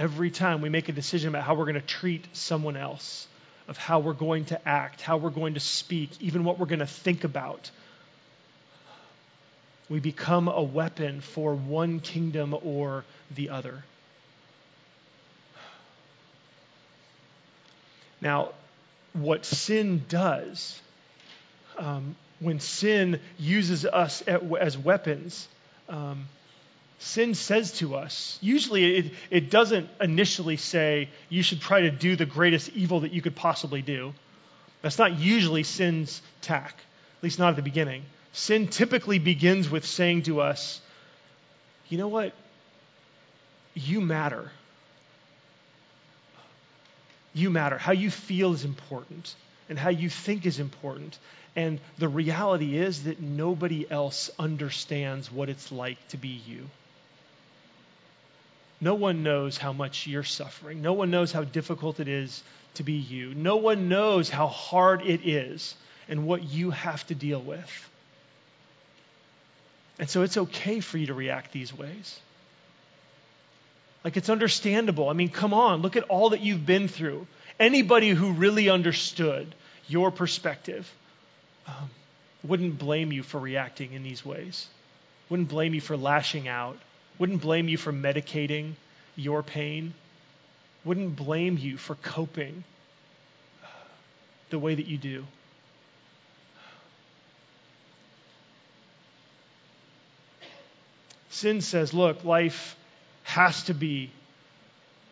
every 0.00 0.30
time 0.30 0.62
we 0.62 0.70
make 0.70 0.88
a 0.88 0.92
decision 0.92 1.28
about 1.28 1.42
how 1.42 1.54
we're 1.54 1.66
going 1.66 1.74
to 1.74 1.82
treat 1.82 2.24
someone 2.32 2.74
else, 2.74 3.28
of 3.68 3.76
how 3.76 3.98
we're 3.98 4.14
going 4.14 4.46
to 4.46 4.68
act, 4.68 5.02
how 5.02 5.18
we're 5.18 5.28
going 5.28 5.52
to 5.54 5.60
speak, 5.60 6.08
even 6.20 6.42
what 6.42 6.58
we're 6.58 6.64
going 6.64 6.78
to 6.78 6.86
think 6.86 7.24
about, 7.24 7.70
we 9.90 10.00
become 10.00 10.48
a 10.48 10.62
weapon 10.62 11.20
for 11.20 11.54
one 11.54 12.00
kingdom 12.00 12.56
or 12.64 13.04
the 13.34 13.50
other. 13.50 13.84
Now, 18.22 18.52
what 19.12 19.44
sin 19.44 20.02
does, 20.08 20.80
um, 21.76 22.16
when 22.38 22.58
sin 22.58 23.20
uses 23.38 23.84
us 23.84 24.22
as 24.22 24.78
weapons, 24.78 25.46
um, 25.90 26.26
sin 27.00 27.34
says 27.34 27.72
to 27.78 27.96
us, 27.96 28.38
usually 28.42 28.96
it, 28.96 29.12
it 29.30 29.50
doesn't 29.50 29.88
initially 30.00 30.56
say 30.56 31.08
you 31.30 31.42
should 31.42 31.60
try 31.60 31.82
to 31.82 31.90
do 31.90 32.14
the 32.14 32.26
greatest 32.26 32.70
evil 32.74 33.00
that 33.00 33.12
you 33.12 33.22
could 33.22 33.34
possibly 33.34 33.80
do. 33.82 34.12
That's 34.82 34.98
not 34.98 35.18
usually 35.18 35.62
sin's 35.62 36.20
tack, 36.42 36.74
at 37.18 37.24
least 37.24 37.38
not 37.38 37.50
at 37.50 37.56
the 37.56 37.62
beginning. 37.62 38.02
Sin 38.32 38.68
typically 38.68 39.18
begins 39.18 39.68
with 39.68 39.86
saying 39.86 40.22
to 40.24 40.40
us, 40.42 40.80
you 41.88 41.96
know 41.98 42.08
what? 42.08 42.32
You 43.74 44.00
matter. 44.00 44.50
You 47.32 47.50
matter. 47.50 47.78
How 47.78 47.92
you 47.92 48.10
feel 48.10 48.52
is 48.52 48.64
important, 48.64 49.34
and 49.68 49.78
how 49.78 49.90
you 49.90 50.10
think 50.10 50.44
is 50.44 50.60
important. 50.60 51.18
And 51.56 51.80
the 51.98 52.08
reality 52.08 52.76
is 52.76 53.04
that 53.04 53.20
nobody 53.20 53.90
else 53.90 54.30
understands 54.38 55.32
what 55.32 55.48
it's 55.48 55.72
like 55.72 55.96
to 56.08 56.16
be 56.16 56.40
you. 56.46 56.68
No 58.80 58.94
one 58.94 59.22
knows 59.22 59.58
how 59.58 59.72
much 59.72 60.06
you're 60.06 60.24
suffering. 60.24 60.80
No 60.80 60.94
one 60.94 61.10
knows 61.10 61.32
how 61.32 61.44
difficult 61.44 62.00
it 62.00 62.08
is 62.08 62.42
to 62.74 62.82
be 62.82 62.94
you. 62.94 63.34
No 63.34 63.56
one 63.56 63.88
knows 63.88 64.30
how 64.30 64.46
hard 64.46 65.02
it 65.02 65.26
is 65.28 65.74
and 66.08 66.26
what 66.26 66.42
you 66.44 66.70
have 66.70 67.06
to 67.08 67.14
deal 67.14 67.40
with. 67.40 67.90
And 69.98 70.08
so 70.08 70.22
it's 70.22 70.38
okay 70.38 70.80
for 70.80 70.96
you 70.96 71.08
to 71.08 71.14
react 71.14 71.52
these 71.52 71.76
ways. 71.76 72.18
Like 74.02 74.16
it's 74.16 74.30
understandable. 74.30 75.10
I 75.10 75.12
mean, 75.12 75.28
come 75.28 75.52
on, 75.52 75.82
look 75.82 75.96
at 75.96 76.04
all 76.04 76.30
that 76.30 76.40
you've 76.40 76.64
been 76.64 76.88
through. 76.88 77.26
Anybody 77.58 78.08
who 78.10 78.32
really 78.32 78.70
understood 78.70 79.54
your 79.88 80.10
perspective 80.10 80.90
um, 81.66 81.90
wouldn't 82.42 82.78
blame 82.78 83.12
you 83.12 83.22
for 83.22 83.38
reacting 83.38 83.92
in 83.92 84.02
these 84.02 84.24
ways, 84.24 84.66
wouldn't 85.28 85.50
blame 85.50 85.74
you 85.74 85.82
for 85.82 85.98
lashing 85.98 86.48
out 86.48 86.78
wouldn't 87.20 87.42
blame 87.42 87.68
you 87.68 87.76
for 87.76 87.92
medicating 87.92 88.72
your 89.14 89.42
pain, 89.42 89.92
wouldn't 90.84 91.14
blame 91.14 91.58
you 91.58 91.76
for 91.76 91.94
coping 91.96 92.64
the 94.48 94.58
way 94.58 94.74
that 94.74 94.86
you 94.86 94.96
do. 94.96 95.24
Sin 101.28 101.60
says, 101.60 101.94
look, 101.94 102.24
life 102.24 102.74
has 103.22 103.64
to 103.64 103.74
be 103.74 104.10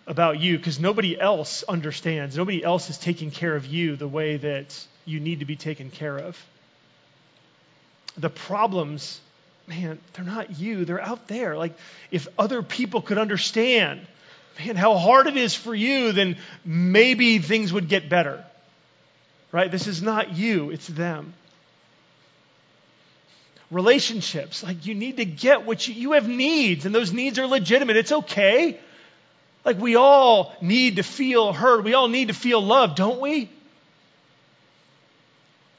about 0.07 0.40
you 0.40 0.57
because 0.57 0.81
nobody 0.81 1.18
else 1.21 1.62
understands. 1.62 2.37
Nobody 2.37 2.64
else 2.64 2.88
is 2.88 2.97
taking 2.97 3.31
care 3.31 3.55
of 3.55 3.66
you 3.66 3.97
the 3.97 4.09
way 4.09 4.38
that 4.38 4.87
you 5.05 5.21
need 5.21 5.40
to 5.40 5.44
be 5.44 5.57
taken 5.57 5.90
care 5.90 6.18
of. 6.18 6.42
The 8.16 8.31
problems 8.31 9.21
man, 9.68 9.98
they're 10.14 10.24
not 10.24 10.59
you, 10.59 10.85
they're 10.85 11.00
out 11.00 11.28
there. 11.28 11.57
Like, 11.57 11.76
if 12.11 12.26
other 12.38 12.62
people 12.62 13.02
could 13.02 13.18
understand, 13.18 14.00
man, 14.59 14.76
how 14.76 14.96
hard 14.96 15.26
it 15.26 15.37
is 15.37 15.54
for 15.54 15.74
you, 15.74 16.12
then 16.12 16.37
maybe 16.64 17.38
things 17.38 17.72
would 17.72 17.88
get 17.88 18.09
better. 18.09 18.44
Right? 19.52 19.70
This 19.70 19.87
is 19.87 20.02
not 20.02 20.37
you, 20.37 20.70
it's 20.70 20.87
them. 20.87 21.35
Relationships, 23.70 24.62
like, 24.62 24.87
you 24.87 24.94
need 24.94 25.18
to 25.18 25.26
get 25.26 25.66
what 25.66 25.87
you, 25.87 25.94
you 25.94 26.12
have 26.12 26.26
needs, 26.26 26.87
and 26.87 26.94
those 26.94 27.12
needs 27.12 27.38
are 27.38 27.46
legitimate. 27.46 27.96
It's 27.96 28.12
okay. 28.12 28.81
Like, 29.64 29.78
we 29.78 29.96
all 29.96 30.54
need 30.62 30.96
to 30.96 31.02
feel 31.02 31.52
heard, 31.52 31.85
we 31.85 31.92
all 31.92 32.09
need 32.09 32.28
to 32.28 32.35
feel 32.35 32.62
loved, 32.62 32.96
don't 32.96 33.20
we? 33.20 33.50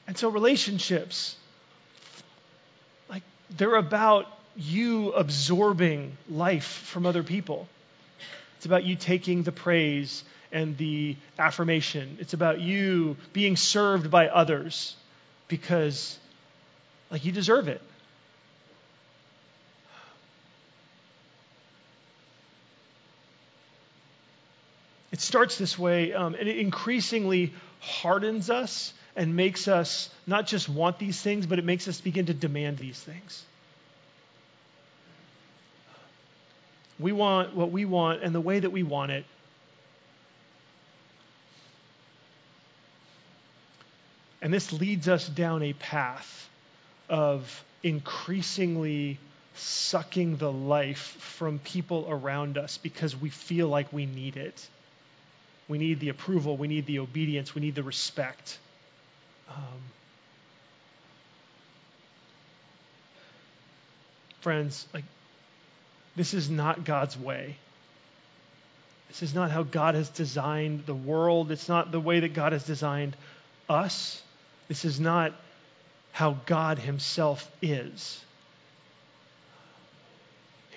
And 0.06 0.16
so, 0.16 0.28
relationships, 0.28 1.34
they're 3.56 3.76
about 3.76 4.26
you 4.56 5.12
absorbing 5.12 6.16
life 6.28 6.66
from 6.66 7.06
other 7.06 7.22
people. 7.22 7.68
It's 8.56 8.66
about 8.66 8.84
you 8.84 8.96
taking 8.96 9.42
the 9.42 9.52
praise 9.52 10.22
and 10.52 10.76
the 10.76 11.16
affirmation. 11.38 12.18
It's 12.20 12.34
about 12.34 12.60
you 12.60 13.16
being 13.32 13.56
served 13.56 14.10
by 14.10 14.28
others 14.28 14.96
because 15.48 16.18
like 17.10 17.24
you 17.24 17.32
deserve 17.32 17.68
it. 17.68 17.80
It 25.12 25.20
starts 25.20 25.58
this 25.58 25.78
way, 25.78 26.12
um, 26.12 26.34
and 26.34 26.48
it 26.48 26.58
increasingly 26.58 27.52
hardens 27.80 28.50
us 28.50 28.92
and 29.16 29.34
makes 29.34 29.68
us 29.68 30.08
not 30.26 30.46
just 30.46 30.68
want 30.68 30.98
these 30.98 31.20
things, 31.20 31.46
but 31.46 31.58
it 31.58 31.64
makes 31.64 31.88
us 31.88 32.00
begin 32.00 32.26
to 32.26 32.34
demand 32.34 32.78
these 32.78 33.00
things. 33.00 33.44
We 36.98 37.12
want 37.12 37.56
what 37.56 37.70
we 37.70 37.86
want 37.86 38.22
and 38.22 38.34
the 38.34 38.40
way 38.40 38.60
that 38.60 38.70
we 38.70 38.82
want 38.82 39.10
it. 39.10 39.24
And 44.42 44.52
this 44.52 44.72
leads 44.72 45.08
us 45.08 45.28
down 45.28 45.62
a 45.62 45.72
path 45.72 46.48
of 47.08 47.64
increasingly 47.82 49.18
sucking 49.54 50.36
the 50.36 50.50
life 50.50 51.16
from 51.18 51.58
people 51.58 52.06
around 52.08 52.56
us 52.56 52.78
because 52.78 53.16
we 53.16 53.30
feel 53.30 53.68
like 53.68 53.92
we 53.92 54.06
need 54.06 54.36
it. 54.36 54.68
We 55.70 55.78
need 55.78 56.00
the 56.00 56.08
approval, 56.08 56.56
we 56.56 56.66
need 56.66 56.86
the 56.86 56.98
obedience, 56.98 57.54
we 57.54 57.60
need 57.60 57.76
the 57.76 57.84
respect. 57.84 58.58
Um, 59.48 59.80
friends, 64.40 64.84
like 64.92 65.04
this 66.16 66.34
is 66.34 66.50
not 66.50 66.84
God's 66.84 67.16
way. 67.16 67.54
This 69.10 69.22
is 69.22 69.32
not 69.32 69.52
how 69.52 69.62
God 69.62 69.94
has 69.94 70.08
designed 70.08 70.86
the 70.86 70.94
world. 70.94 71.52
It's 71.52 71.68
not 71.68 71.92
the 71.92 72.00
way 72.00 72.18
that 72.18 72.34
God 72.34 72.50
has 72.52 72.64
designed 72.64 73.16
us. 73.68 74.20
This 74.66 74.84
is 74.84 74.98
not 74.98 75.32
how 76.10 76.36
God 76.46 76.80
Himself 76.80 77.48
is. 77.62 78.20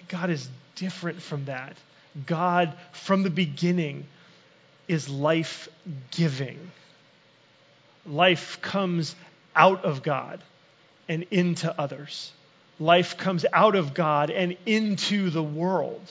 God 0.08 0.30
is 0.30 0.48
different 0.76 1.20
from 1.20 1.46
that. 1.46 1.76
God, 2.28 2.76
from 2.92 3.24
the 3.24 3.32
beginning, 3.32 4.06
is 4.88 5.10
life 5.10 5.70
giving. 6.12 6.60
Life 8.06 8.62
comes 8.62 9.16
out 9.56 9.86
of 9.86 10.04
God 10.04 10.42
and 11.08 11.26
into 11.32 11.74
others. 11.80 12.32
Life 12.80 13.18
comes 13.18 13.46
out 13.54 13.76
of 13.76 13.94
God 13.94 14.30
and 14.30 14.58
into 14.66 15.30
the 15.30 15.44
world. 15.44 16.02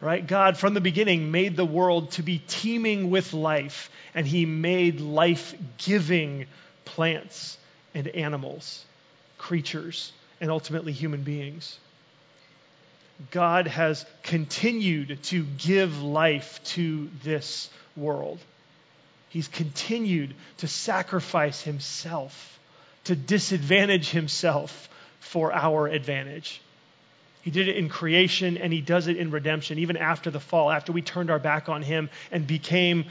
Right? 0.00 0.26
God, 0.26 0.58
from 0.58 0.74
the 0.74 0.80
beginning, 0.80 1.30
made 1.30 1.56
the 1.56 1.64
world 1.64 2.12
to 2.12 2.22
be 2.22 2.42
teeming 2.46 3.10
with 3.10 3.32
life, 3.32 3.90
and 4.14 4.26
He 4.26 4.44
made 4.44 5.00
life 5.00 5.54
giving 5.78 6.46
plants 6.84 7.56
and 7.94 8.06
animals, 8.08 8.84
creatures, 9.38 10.12
and 10.40 10.50
ultimately 10.50 10.92
human 10.92 11.22
beings. 11.22 11.78
God 13.30 13.66
has 13.66 14.04
continued 14.22 15.22
to 15.24 15.44
give 15.44 16.02
life 16.02 16.60
to 16.64 17.08
this 17.22 17.70
world. 17.96 18.38
He's 19.30 19.48
continued 19.48 20.34
to 20.58 20.68
sacrifice 20.68 21.62
himself, 21.62 22.58
to 23.04 23.16
disadvantage 23.16 24.10
himself 24.10 24.88
for 25.20 25.52
our 25.52 25.86
advantage. 25.86 26.60
He 27.42 27.50
did 27.50 27.68
it 27.68 27.76
in 27.76 27.88
creation 27.88 28.58
and 28.58 28.72
he 28.72 28.80
does 28.80 29.06
it 29.06 29.16
in 29.16 29.30
redemption, 29.30 29.78
even 29.78 29.96
after 29.96 30.30
the 30.30 30.40
fall, 30.40 30.70
after 30.70 30.92
we 30.92 31.00
turned 31.00 31.30
our 31.30 31.38
back 31.38 31.68
on 31.68 31.82
him 31.82 32.10
and 32.32 32.46
became. 32.46 33.06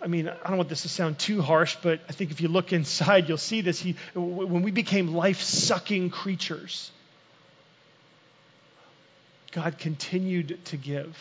I 0.00 0.06
mean, 0.06 0.28
I 0.28 0.48
don't 0.48 0.56
want 0.56 0.68
this 0.68 0.82
to 0.82 0.88
sound 0.88 1.18
too 1.18 1.42
harsh, 1.42 1.76
but 1.82 2.00
I 2.08 2.12
think 2.12 2.30
if 2.30 2.40
you 2.40 2.48
look 2.48 2.72
inside, 2.80 3.28
you'll 3.28 3.38
see 3.38 3.60
this. 3.60 3.78
He, 3.78 3.96
when 4.14 4.62
we 4.62 4.70
became 4.70 5.14
life 5.14 5.40
sucking 5.40 6.10
creatures, 6.10 6.90
God 9.54 9.78
continued 9.78 10.58
to 10.66 10.76
give 10.76 11.16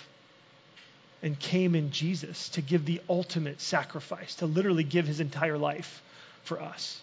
and 1.22 1.39
came 1.39 1.76
in 1.76 1.91
Jesus 1.91 2.50
to 2.50 2.62
give 2.62 2.84
the 2.84 3.00
ultimate 3.08 3.62
sacrifice, 3.62 4.36
to 4.36 4.48
literally 4.48 4.84
give 4.84 5.06
his 5.06 5.19
entire 5.19 5.58
life 5.58 6.02
for 6.43 6.60
us. 6.60 7.00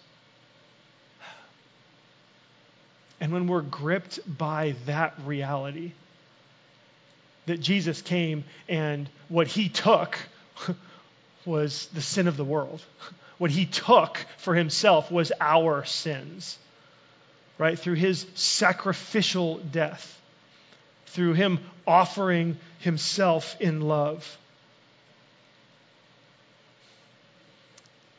And 3.20 3.32
when 3.32 3.46
we're 3.46 3.62
gripped 3.62 4.18
by 4.26 4.74
that 4.86 5.14
reality, 5.24 5.92
that 7.46 7.60
Jesus 7.60 8.02
came 8.02 8.44
and 8.68 9.08
what 9.28 9.46
he 9.46 9.68
took 9.68 10.18
was 11.44 11.86
the 11.94 12.02
sin 12.02 12.26
of 12.26 12.36
the 12.36 12.44
world. 12.44 12.82
What 13.38 13.50
he 13.50 13.64
took 13.64 14.18
for 14.36 14.54
himself 14.54 15.10
was 15.10 15.32
our 15.40 15.86
sins, 15.86 16.58
right? 17.56 17.78
Through 17.78 17.94
his 17.94 18.26
sacrificial 18.34 19.56
death 19.56 20.19
through 21.10 21.34
him 21.34 21.58
offering 21.86 22.56
himself 22.78 23.56
in 23.60 23.80
love. 23.80 24.38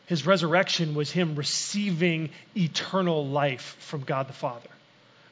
His 0.08 0.26
resurrection 0.26 0.94
was 0.94 1.10
him 1.10 1.36
receiving 1.36 2.32
eternal 2.56 3.26
life 3.26 3.78
from 3.80 4.02
God 4.02 4.28
the 4.28 4.34
Father. 4.34 4.70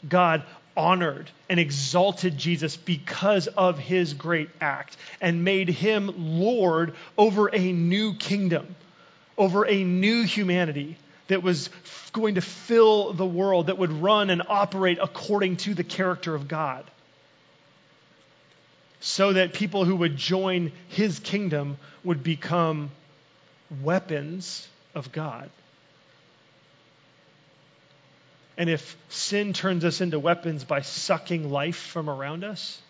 God 0.07 0.43
honored 0.77 1.29
and 1.49 1.59
exalted 1.59 2.37
Jesus 2.37 2.77
because 2.77 3.47
of 3.47 3.77
his 3.77 4.13
great 4.13 4.49
act 4.61 4.95
and 5.19 5.43
made 5.43 5.67
him 5.67 6.39
Lord 6.39 6.95
over 7.17 7.53
a 7.53 7.73
new 7.73 8.13
kingdom, 8.13 8.73
over 9.37 9.67
a 9.67 9.83
new 9.83 10.23
humanity 10.23 10.95
that 11.27 11.43
was 11.43 11.69
going 12.13 12.35
to 12.35 12.41
fill 12.41 13.11
the 13.11 13.25
world, 13.25 13.67
that 13.67 13.77
would 13.77 13.91
run 13.91 14.29
and 14.29 14.41
operate 14.47 14.97
according 15.01 15.57
to 15.57 15.73
the 15.73 15.83
character 15.83 16.33
of 16.33 16.47
God 16.47 16.85
so 18.99 19.33
that 19.33 19.53
people 19.53 19.85
who 19.85 19.95
would 19.95 20.17
join 20.17 20.71
his 20.89 21.19
kingdom 21.19 21.77
would 22.03 22.23
become 22.23 22.91
weapons 23.81 24.67
of 24.93 25.11
God. 25.11 25.49
And 28.57 28.69
if 28.69 28.97
sin 29.07 29.53
turns 29.53 29.85
us 29.85 30.01
into 30.01 30.19
weapons 30.19 30.65
by 30.65 30.81
sucking 30.81 31.49
life 31.49 31.77
from 31.77 32.09
around 32.09 32.43
us, 32.43 32.81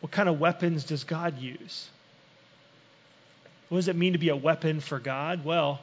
what 0.00 0.12
kind 0.12 0.28
of 0.28 0.38
weapons 0.38 0.84
does 0.84 1.02
God 1.02 1.38
use? 1.38 1.88
What 3.68 3.78
does 3.78 3.88
it 3.88 3.96
mean 3.96 4.12
to 4.12 4.18
be 4.18 4.28
a 4.28 4.36
weapon 4.36 4.80
for 4.80 5.00
God? 5.00 5.44
Well, 5.44 5.80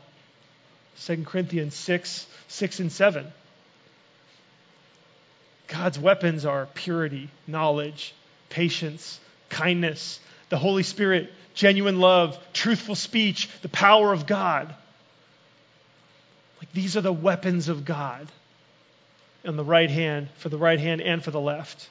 2 1.01 1.23
Corinthians 1.23 1.75
6, 1.75 2.25
6 2.47 2.79
and 2.79 2.91
7. 2.91 3.27
God's 5.67 5.99
weapons 5.99 6.45
are 6.45 6.65
purity, 6.73 7.29
knowledge, 7.45 8.15
patience, 8.49 9.19
kindness, 9.49 10.19
the 10.49 10.57
Holy 10.57 10.83
Spirit, 10.83 11.31
genuine 11.53 11.99
love, 11.99 12.37
truthful 12.53 12.95
speech, 12.95 13.49
the 13.61 13.69
power 13.69 14.13
of 14.13 14.25
God. 14.25 14.73
Like 16.59 16.71
these 16.73 16.97
are 16.97 17.01
the 17.01 17.13
weapons 17.13 17.69
of 17.69 17.85
God 17.85 18.27
on 19.45 19.55
the 19.55 19.63
right 19.63 19.89
hand, 19.89 20.29
for 20.37 20.49
the 20.49 20.57
right 20.57 20.79
hand 20.79 21.01
and 21.01 21.23
for 21.23 21.31
the 21.31 21.39
left. 21.39 21.89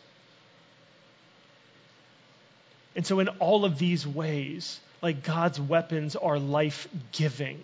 And 2.94 3.06
so, 3.06 3.20
in 3.20 3.28
all 3.28 3.64
of 3.64 3.78
these 3.78 4.06
ways, 4.06 4.80
like 5.02 5.22
God's 5.22 5.60
weapons 5.60 6.16
are 6.16 6.38
life 6.38 6.88
giving. 7.12 7.62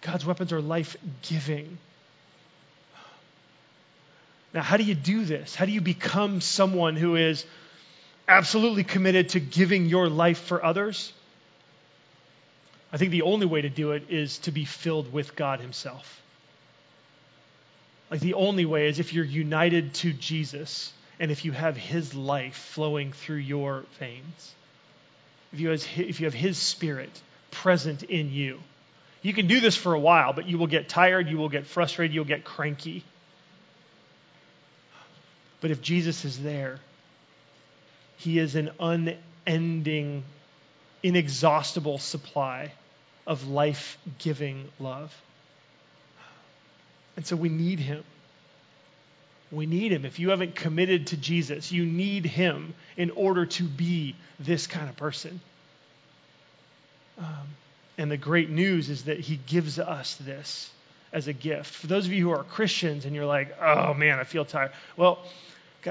God's 0.00 0.24
weapons 0.24 0.52
are 0.52 0.60
life 0.60 0.96
giving. 1.22 1.78
Now, 4.54 4.62
how 4.62 4.76
do 4.76 4.84
you 4.84 4.94
do 4.94 5.24
this? 5.24 5.56
How 5.56 5.64
do 5.64 5.72
you 5.72 5.80
become 5.80 6.40
someone 6.40 6.94
who 6.94 7.16
is 7.16 7.44
absolutely 8.28 8.84
committed 8.84 9.30
to 9.30 9.40
giving 9.40 9.86
your 9.86 10.08
life 10.08 10.38
for 10.38 10.64
others? 10.64 11.12
I 12.92 12.96
think 12.96 13.10
the 13.10 13.22
only 13.22 13.46
way 13.46 13.62
to 13.62 13.68
do 13.68 13.90
it 13.90 14.04
is 14.10 14.38
to 14.38 14.52
be 14.52 14.64
filled 14.64 15.12
with 15.12 15.34
God 15.34 15.60
Himself. 15.60 16.22
Like 18.12 18.20
the 18.20 18.34
only 18.34 18.64
way 18.64 18.86
is 18.86 19.00
if 19.00 19.12
you're 19.12 19.24
united 19.24 19.94
to 19.94 20.12
Jesus 20.12 20.92
and 21.18 21.32
if 21.32 21.44
you 21.44 21.50
have 21.50 21.76
His 21.76 22.14
life 22.14 22.54
flowing 22.54 23.12
through 23.12 23.38
your 23.38 23.84
veins. 23.98 24.54
If 25.52 25.58
you, 25.58 25.70
have, 25.70 25.84
if 25.96 26.20
you 26.20 26.26
have 26.26 26.34
His 26.34 26.58
Spirit 26.58 27.10
present 27.50 28.04
in 28.04 28.30
you. 28.30 28.60
You 29.20 29.32
can 29.32 29.48
do 29.48 29.58
this 29.58 29.76
for 29.76 29.94
a 29.94 29.98
while, 29.98 30.32
but 30.32 30.46
you 30.46 30.58
will 30.58 30.68
get 30.68 30.88
tired, 30.88 31.28
you 31.28 31.38
will 31.38 31.48
get 31.48 31.66
frustrated, 31.66 32.14
you'll 32.14 32.24
get 32.24 32.44
cranky. 32.44 33.02
But 35.64 35.70
if 35.70 35.80
Jesus 35.80 36.26
is 36.26 36.42
there, 36.42 36.78
he 38.18 38.38
is 38.38 38.54
an 38.54 38.70
unending, 38.78 40.22
inexhaustible 41.02 41.96
supply 41.96 42.70
of 43.26 43.48
life 43.48 43.96
giving 44.18 44.68
love. 44.78 45.10
And 47.16 47.26
so 47.26 47.34
we 47.34 47.48
need 47.48 47.80
him. 47.80 48.04
We 49.50 49.64
need 49.64 49.90
him. 49.90 50.04
If 50.04 50.18
you 50.18 50.28
haven't 50.28 50.54
committed 50.54 51.06
to 51.06 51.16
Jesus, 51.16 51.72
you 51.72 51.86
need 51.86 52.26
him 52.26 52.74
in 52.98 53.08
order 53.12 53.46
to 53.46 53.62
be 53.62 54.16
this 54.38 54.66
kind 54.66 54.90
of 54.90 54.98
person. 54.98 55.40
Um, 57.16 57.56
and 57.96 58.10
the 58.10 58.18
great 58.18 58.50
news 58.50 58.90
is 58.90 59.04
that 59.04 59.18
he 59.18 59.40
gives 59.46 59.78
us 59.78 60.16
this 60.16 60.70
as 61.10 61.26
a 61.26 61.32
gift. 61.32 61.72
For 61.72 61.86
those 61.86 62.04
of 62.04 62.12
you 62.12 62.24
who 62.24 62.32
are 62.32 62.44
Christians 62.44 63.06
and 63.06 63.16
you're 63.16 63.24
like, 63.24 63.56
oh 63.62 63.94
man, 63.94 64.18
I 64.18 64.24
feel 64.24 64.44
tired. 64.44 64.72
Well, 64.98 65.20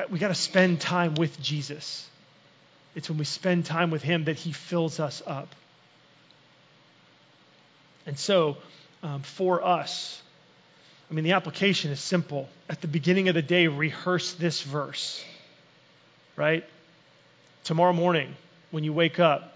we 0.09 0.19
got 0.19 0.29
to 0.29 0.35
spend 0.35 0.81
time 0.81 1.15
with 1.15 1.41
Jesus. 1.41 2.07
It's 2.95 3.09
when 3.09 3.17
we 3.17 3.25
spend 3.25 3.65
time 3.65 3.91
with 3.91 4.01
Him 4.01 4.25
that 4.25 4.35
He 4.35 4.51
fills 4.51 4.99
us 4.99 5.21
up. 5.25 5.53
And 8.05 8.17
so, 8.17 8.57
um, 9.01 9.21
for 9.21 9.63
us, 9.63 10.21
I 11.09 11.13
mean, 11.13 11.23
the 11.23 11.33
application 11.33 11.91
is 11.91 11.99
simple. 11.99 12.49
At 12.69 12.81
the 12.81 12.87
beginning 12.87 13.29
of 13.29 13.35
the 13.35 13.41
day, 13.41 13.67
rehearse 13.67 14.33
this 14.33 14.61
verse, 14.61 15.23
right? 16.35 16.65
Tomorrow 17.63 17.93
morning, 17.93 18.35
when 18.71 18.83
you 18.83 18.93
wake 18.93 19.19
up, 19.19 19.55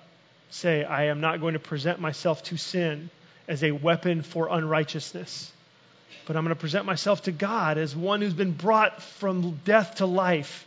say, 0.50 0.84
I 0.84 1.06
am 1.06 1.20
not 1.20 1.42
going 1.42 1.54
to 1.54 1.60
present 1.60 2.00
myself 2.00 2.44
to 2.44 2.58
sin 2.58 3.10
as 3.48 3.64
a 3.64 3.72
weapon 3.72 4.22
for 4.22 4.50
unrighteousness, 4.50 5.52
but 6.26 6.36
I'm 6.36 6.44
going 6.44 6.56
to 6.56 6.60
present 6.60 6.86
myself 6.86 7.24
to 7.24 7.32
God 7.32 7.78
as 7.78 7.96
one 7.96 8.22
who's 8.22 8.34
been 8.34 8.52
brought 8.52 9.02
from 9.02 9.60
death 9.64 9.96
to 9.96 10.06
life. 10.06 10.66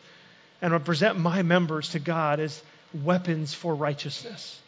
And 0.63 0.75
I'm 0.75 0.83
present 0.83 1.19
my 1.19 1.43
members 1.43 1.91
to 1.91 1.99
God 1.99 2.41
as 2.41 2.63
weapons 2.93 3.55
for 3.55 3.75
righteousness. 3.75 4.61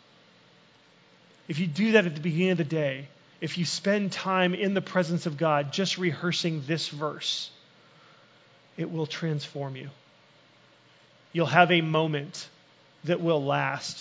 If 1.48 1.58
you 1.58 1.66
do 1.66 1.92
that 1.92 2.06
at 2.06 2.14
the 2.14 2.20
beginning 2.20 2.52
of 2.52 2.58
the 2.58 2.64
day, 2.64 3.08
if 3.40 3.58
you 3.58 3.64
spend 3.64 4.12
time 4.12 4.54
in 4.54 4.74
the 4.74 4.80
presence 4.80 5.26
of 5.26 5.36
God 5.36 5.72
just 5.72 5.98
rehearsing 5.98 6.62
this 6.66 6.88
verse, 6.88 7.50
it 8.76 8.90
will 8.90 9.06
transform 9.06 9.76
you. 9.76 9.90
You'll 11.32 11.46
have 11.46 11.72
a 11.72 11.80
moment 11.80 12.48
that 13.04 13.20
will 13.20 13.44
last. 13.44 13.98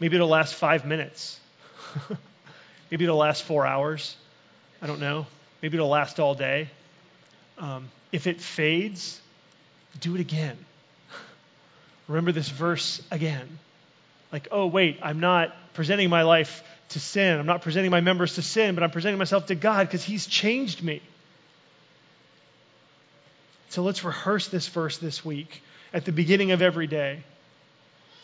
Maybe 0.00 0.16
it'll 0.16 0.28
last 0.28 0.54
five 0.54 0.84
minutes. 0.84 1.38
Maybe 2.90 3.04
it'll 3.04 3.18
last 3.18 3.42
four 3.44 3.66
hours. 3.66 4.16
I 4.82 4.86
don't 4.86 5.00
know. 5.00 5.26
Maybe 5.62 5.76
it'll 5.76 5.88
last 5.88 6.20
all 6.20 6.34
day. 6.34 6.68
Um, 7.58 7.90
if 8.12 8.26
it 8.26 8.40
fades, 8.40 9.20
do 10.00 10.14
it 10.14 10.20
again. 10.20 10.56
Remember 12.08 12.32
this 12.32 12.48
verse 12.48 13.02
again. 13.10 13.58
Like, 14.32 14.48
oh, 14.50 14.66
wait, 14.66 14.98
I'm 15.02 15.20
not 15.20 15.54
presenting 15.74 16.08
my 16.08 16.22
life 16.22 16.62
to 16.90 17.00
sin. 17.00 17.38
I'm 17.38 17.46
not 17.46 17.62
presenting 17.62 17.90
my 17.90 18.00
members 18.00 18.36
to 18.36 18.42
sin, 18.42 18.74
but 18.74 18.84
I'm 18.84 18.90
presenting 18.90 19.18
myself 19.18 19.46
to 19.46 19.54
God 19.54 19.86
because 19.86 20.04
He's 20.04 20.26
changed 20.26 20.82
me. 20.82 21.02
So 23.70 23.82
let's 23.82 24.02
rehearse 24.02 24.48
this 24.48 24.66
verse 24.68 24.98
this 24.98 25.24
week 25.24 25.62
at 25.92 26.04
the 26.04 26.12
beginning 26.12 26.50
of 26.50 26.62
every 26.62 26.86
day 26.86 27.22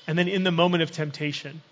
and 0.07 0.18
then 0.18 0.28
in 0.28 0.45
the 0.45 0.51
moment 0.51 0.82
of 0.82 0.91
temptation. 0.91 1.62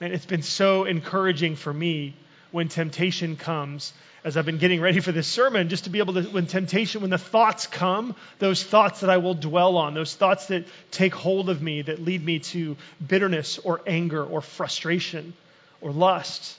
And 0.00 0.12
it's 0.12 0.26
been 0.26 0.42
so 0.42 0.84
encouraging 0.84 1.56
for 1.56 1.72
me 1.72 2.14
when 2.50 2.68
temptation 2.68 3.36
comes 3.36 3.92
as 4.24 4.36
I've 4.36 4.46
been 4.46 4.58
getting 4.58 4.80
ready 4.80 5.00
for 5.00 5.12
this 5.12 5.28
sermon, 5.28 5.68
just 5.68 5.84
to 5.84 5.90
be 5.90 6.00
able 6.00 6.14
to, 6.14 6.22
when 6.22 6.46
temptation, 6.46 7.00
when 7.00 7.10
the 7.10 7.18
thoughts 7.18 7.66
come, 7.66 8.16
those 8.38 8.62
thoughts 8.62 9.00
that 9.00 9.10
I 9.10 9.18
will 9.18 9.34
dwell 9.34 9.76
on, 9.76 9.94
those 9.94 10.14
thoughts 10.14 10.46
that 10.46 10.66
take 10.90 11.14
hold 11.14 11.48
of 11.48 11.62
me, 11.62 11.82
that 11.82 12.00
lead 12.04 12.24
me 12.24 12.40
to 12.40 12.76
bitterness 13.06 13.58
or 13.58 13.80
anger 13.86 14.24
or 14.24 14.40
frustration 14.40 15.34
or 15.80 15.92
lust, 15.92 16.58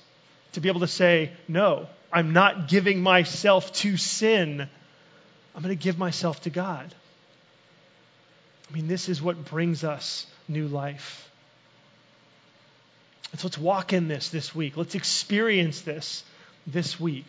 to 0.54 0.62
be 0.62 0.70
able 0.70 0.80
to 0.80 0.88
say, 0.88 1.32
no, 1.48 1.88
I'm 2.12 2.34
not 2.34 2.70
giving 2.70 3.02
myself 3.02 3.72
to 3.74 3.98
sin. 3.98 4.68
I'm 5.56 5.62
going 5.62 5.78
to 5.78 5.84
give 5.84 5.98
myself 5.98 6.42
to 6.42 6.50
God. 6.50 6.94
I 8.70 8.74
mean, 8.74 8.88
this 8.88 9.10
is 9.10 9.22
what 9.22 9.46
brings 9.46 9.84
us 9.84 10.26
new 10.48 10.68
life. 10.68 11.29
So 13.36 13.48
let's 13.48 13.58
walk 13.58 13.94
in 13.94 14.08
this 14.08 14.30
this 14.30 14.56
week. 14.56 14.76
Let's 14.76 14.96
experience 14.96 15.82
this 15.82 16.24
this 16.66 17.00
week. 17.00 17.28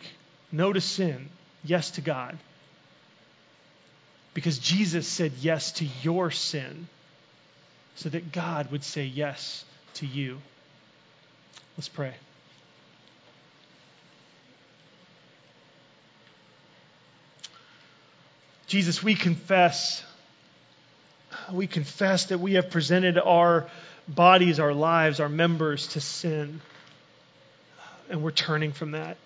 No 0.51 0.73
to 0.73 0.81
sin, 0.81 1.29
yes 1.63 1.91
to 1.91 2.01
God. 2.01 2.37
Because 4.33 4.57
Jesus 4.57 5.07
said 5.07 5.33
yes 5.39 5.73
to 5.73 5.85
your 6.01 6.31
sin 6.31 6.87
so 7.95 8.09
that 8.09 8.31
God 8.31 8.71
would 8.71 8.83
say 8.83 9.05
yes 9.05 9.63
to 9.95 10.05
you. 10.05 10.39
Let's 11.77 11.89
pray. 11.89 12.13
Jesus, 18.67 19.03
we 19.03 19.15
confess, 19.15 20.01
we 21.51 21.67
confess 21.67 22.27
that 22.27 22.39
we 22.39 22.53
have 22.53 22.69
presented 22.69 23.19
our 23.19 23.69
bodies, 24.13 24.59
our 24.59 24.73
lives, 24.73 25.19
our 25.19 25.29
members 25.29 25.87
to 25.87 26.01
sin. 26.01 26.61
And 28.09 28.23
we're 28.23 28.31
turning 28.31 28.71
from 28.71 28.91
that. 28.91 29.17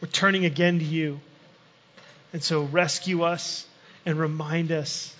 We're 0.00 0.08
turning 0.08 0.44
again 0.44 0.78
to 0.78 0.84
you. 0.84 1.20
And 2.32 2.42
so 2.42 2.62
rescue 2.62 3.22
us 3.22 3.66
and 4.04 4.18
remind 4.18 4.72
us 4.72 5.14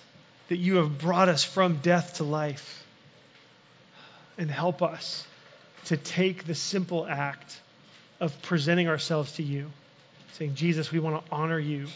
that 0.49 0.57
you 0.57 0.77
have 0.77 0.97
brought 0.97 1.29
us 1.29 1.43
from 1.43 1.77
death 1.77 2.17
to 2.17 2.23
life. 2.23 2.85
And 4.37 4.51
help 4.51 4.83
us 4.83 5.25
to 5.85 5.97
take 5.97 6.45
the 6.45 6.53
simple 6.53 7.05
act 7.07 7.59
of 8.19 8.39
presenting 8.41 8.87
ourselves 8.87 9.31
to 9.33 9.43
you, 9.43 9.71
saying, 10.33 10.55
Jesus, 10.55 10.91
we 10.91 10.99
want 10.99 11.25
to 11.25 11.31
honor 11.31 11.59
you, 11.59 11.87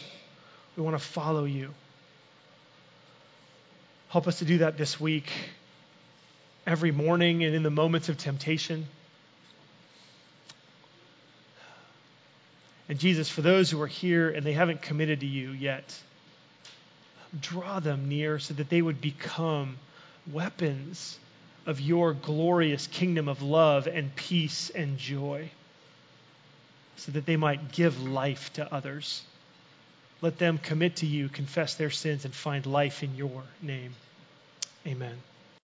we 0.76 0.82
want 0.82 0.96
to 0.96 1.02
follow 1.02 1.44
you. 1.44 1.70
Help 4.08 4.26
us 4.26 4.40
to 4.40 4.44
do 4.44 4.58
that 4.58 4.76
this 4.76 5.00
week, 5.00 5.30
every 6.66 6.92
morning, 6.92 7.44
and 7.44 7.54
in 7.54 7.62
the 7.62 7.70
moments 7.70 8.08
of 8.08 8.18
temptation. 8.18 8.86
And 12.88 12.98
Jesus, 12.98 13.28
for 13.28 13.42
those 13.42 13.70
who 13.70 13.80
are 13.80 13.86
here 13.86 14.28
and 14.28 14.44
they 14.44 14.52
haven't 14.52 14.82
committed 14.82 15.20
to 15.20 15.26
you 15.26 15.50
yet, 15.52 15.98
draw 17.40 17.80
them 17.80 18.08
near 18.08 18.38
so 18.38 18.54
that 18.54 18.68
they 18.68 18.82
would 18.82 19.00
become 19.00 19.78
weapons 20.30 21.18
of 21.64 21.80
your 21.80 22.12
glorious 22.12 22.86
kingdom 22.86 23.28
of 23.28 23.40
love 23.40 23.86
and 23.86 24.14
peace 24.14 24.70
and 24.70 24.98
joy, 24.98 25.50
so 26.96 27.12
that 27.12 27.24
they 27.24 27.36
might 27.36 27.72
give 27.72 28.02
life 28.02 28.52
to 28.54 28.74
others. 28.74 29.22
Let 30.20 30.38
them 30.38 30.58
commit 30.58 30.96
to 30.96 31.06
you, 31.06 31.28
confess 31.28 31.74
their 31.74 31.90
sins, 31.90 32.24
and 32.24 32.34
find 32.34 32.66
life 32.66 33.02
in 33.02 33.14
your 33.16 33.42
name. 33.62 33.94
Amen. 34.86 35.16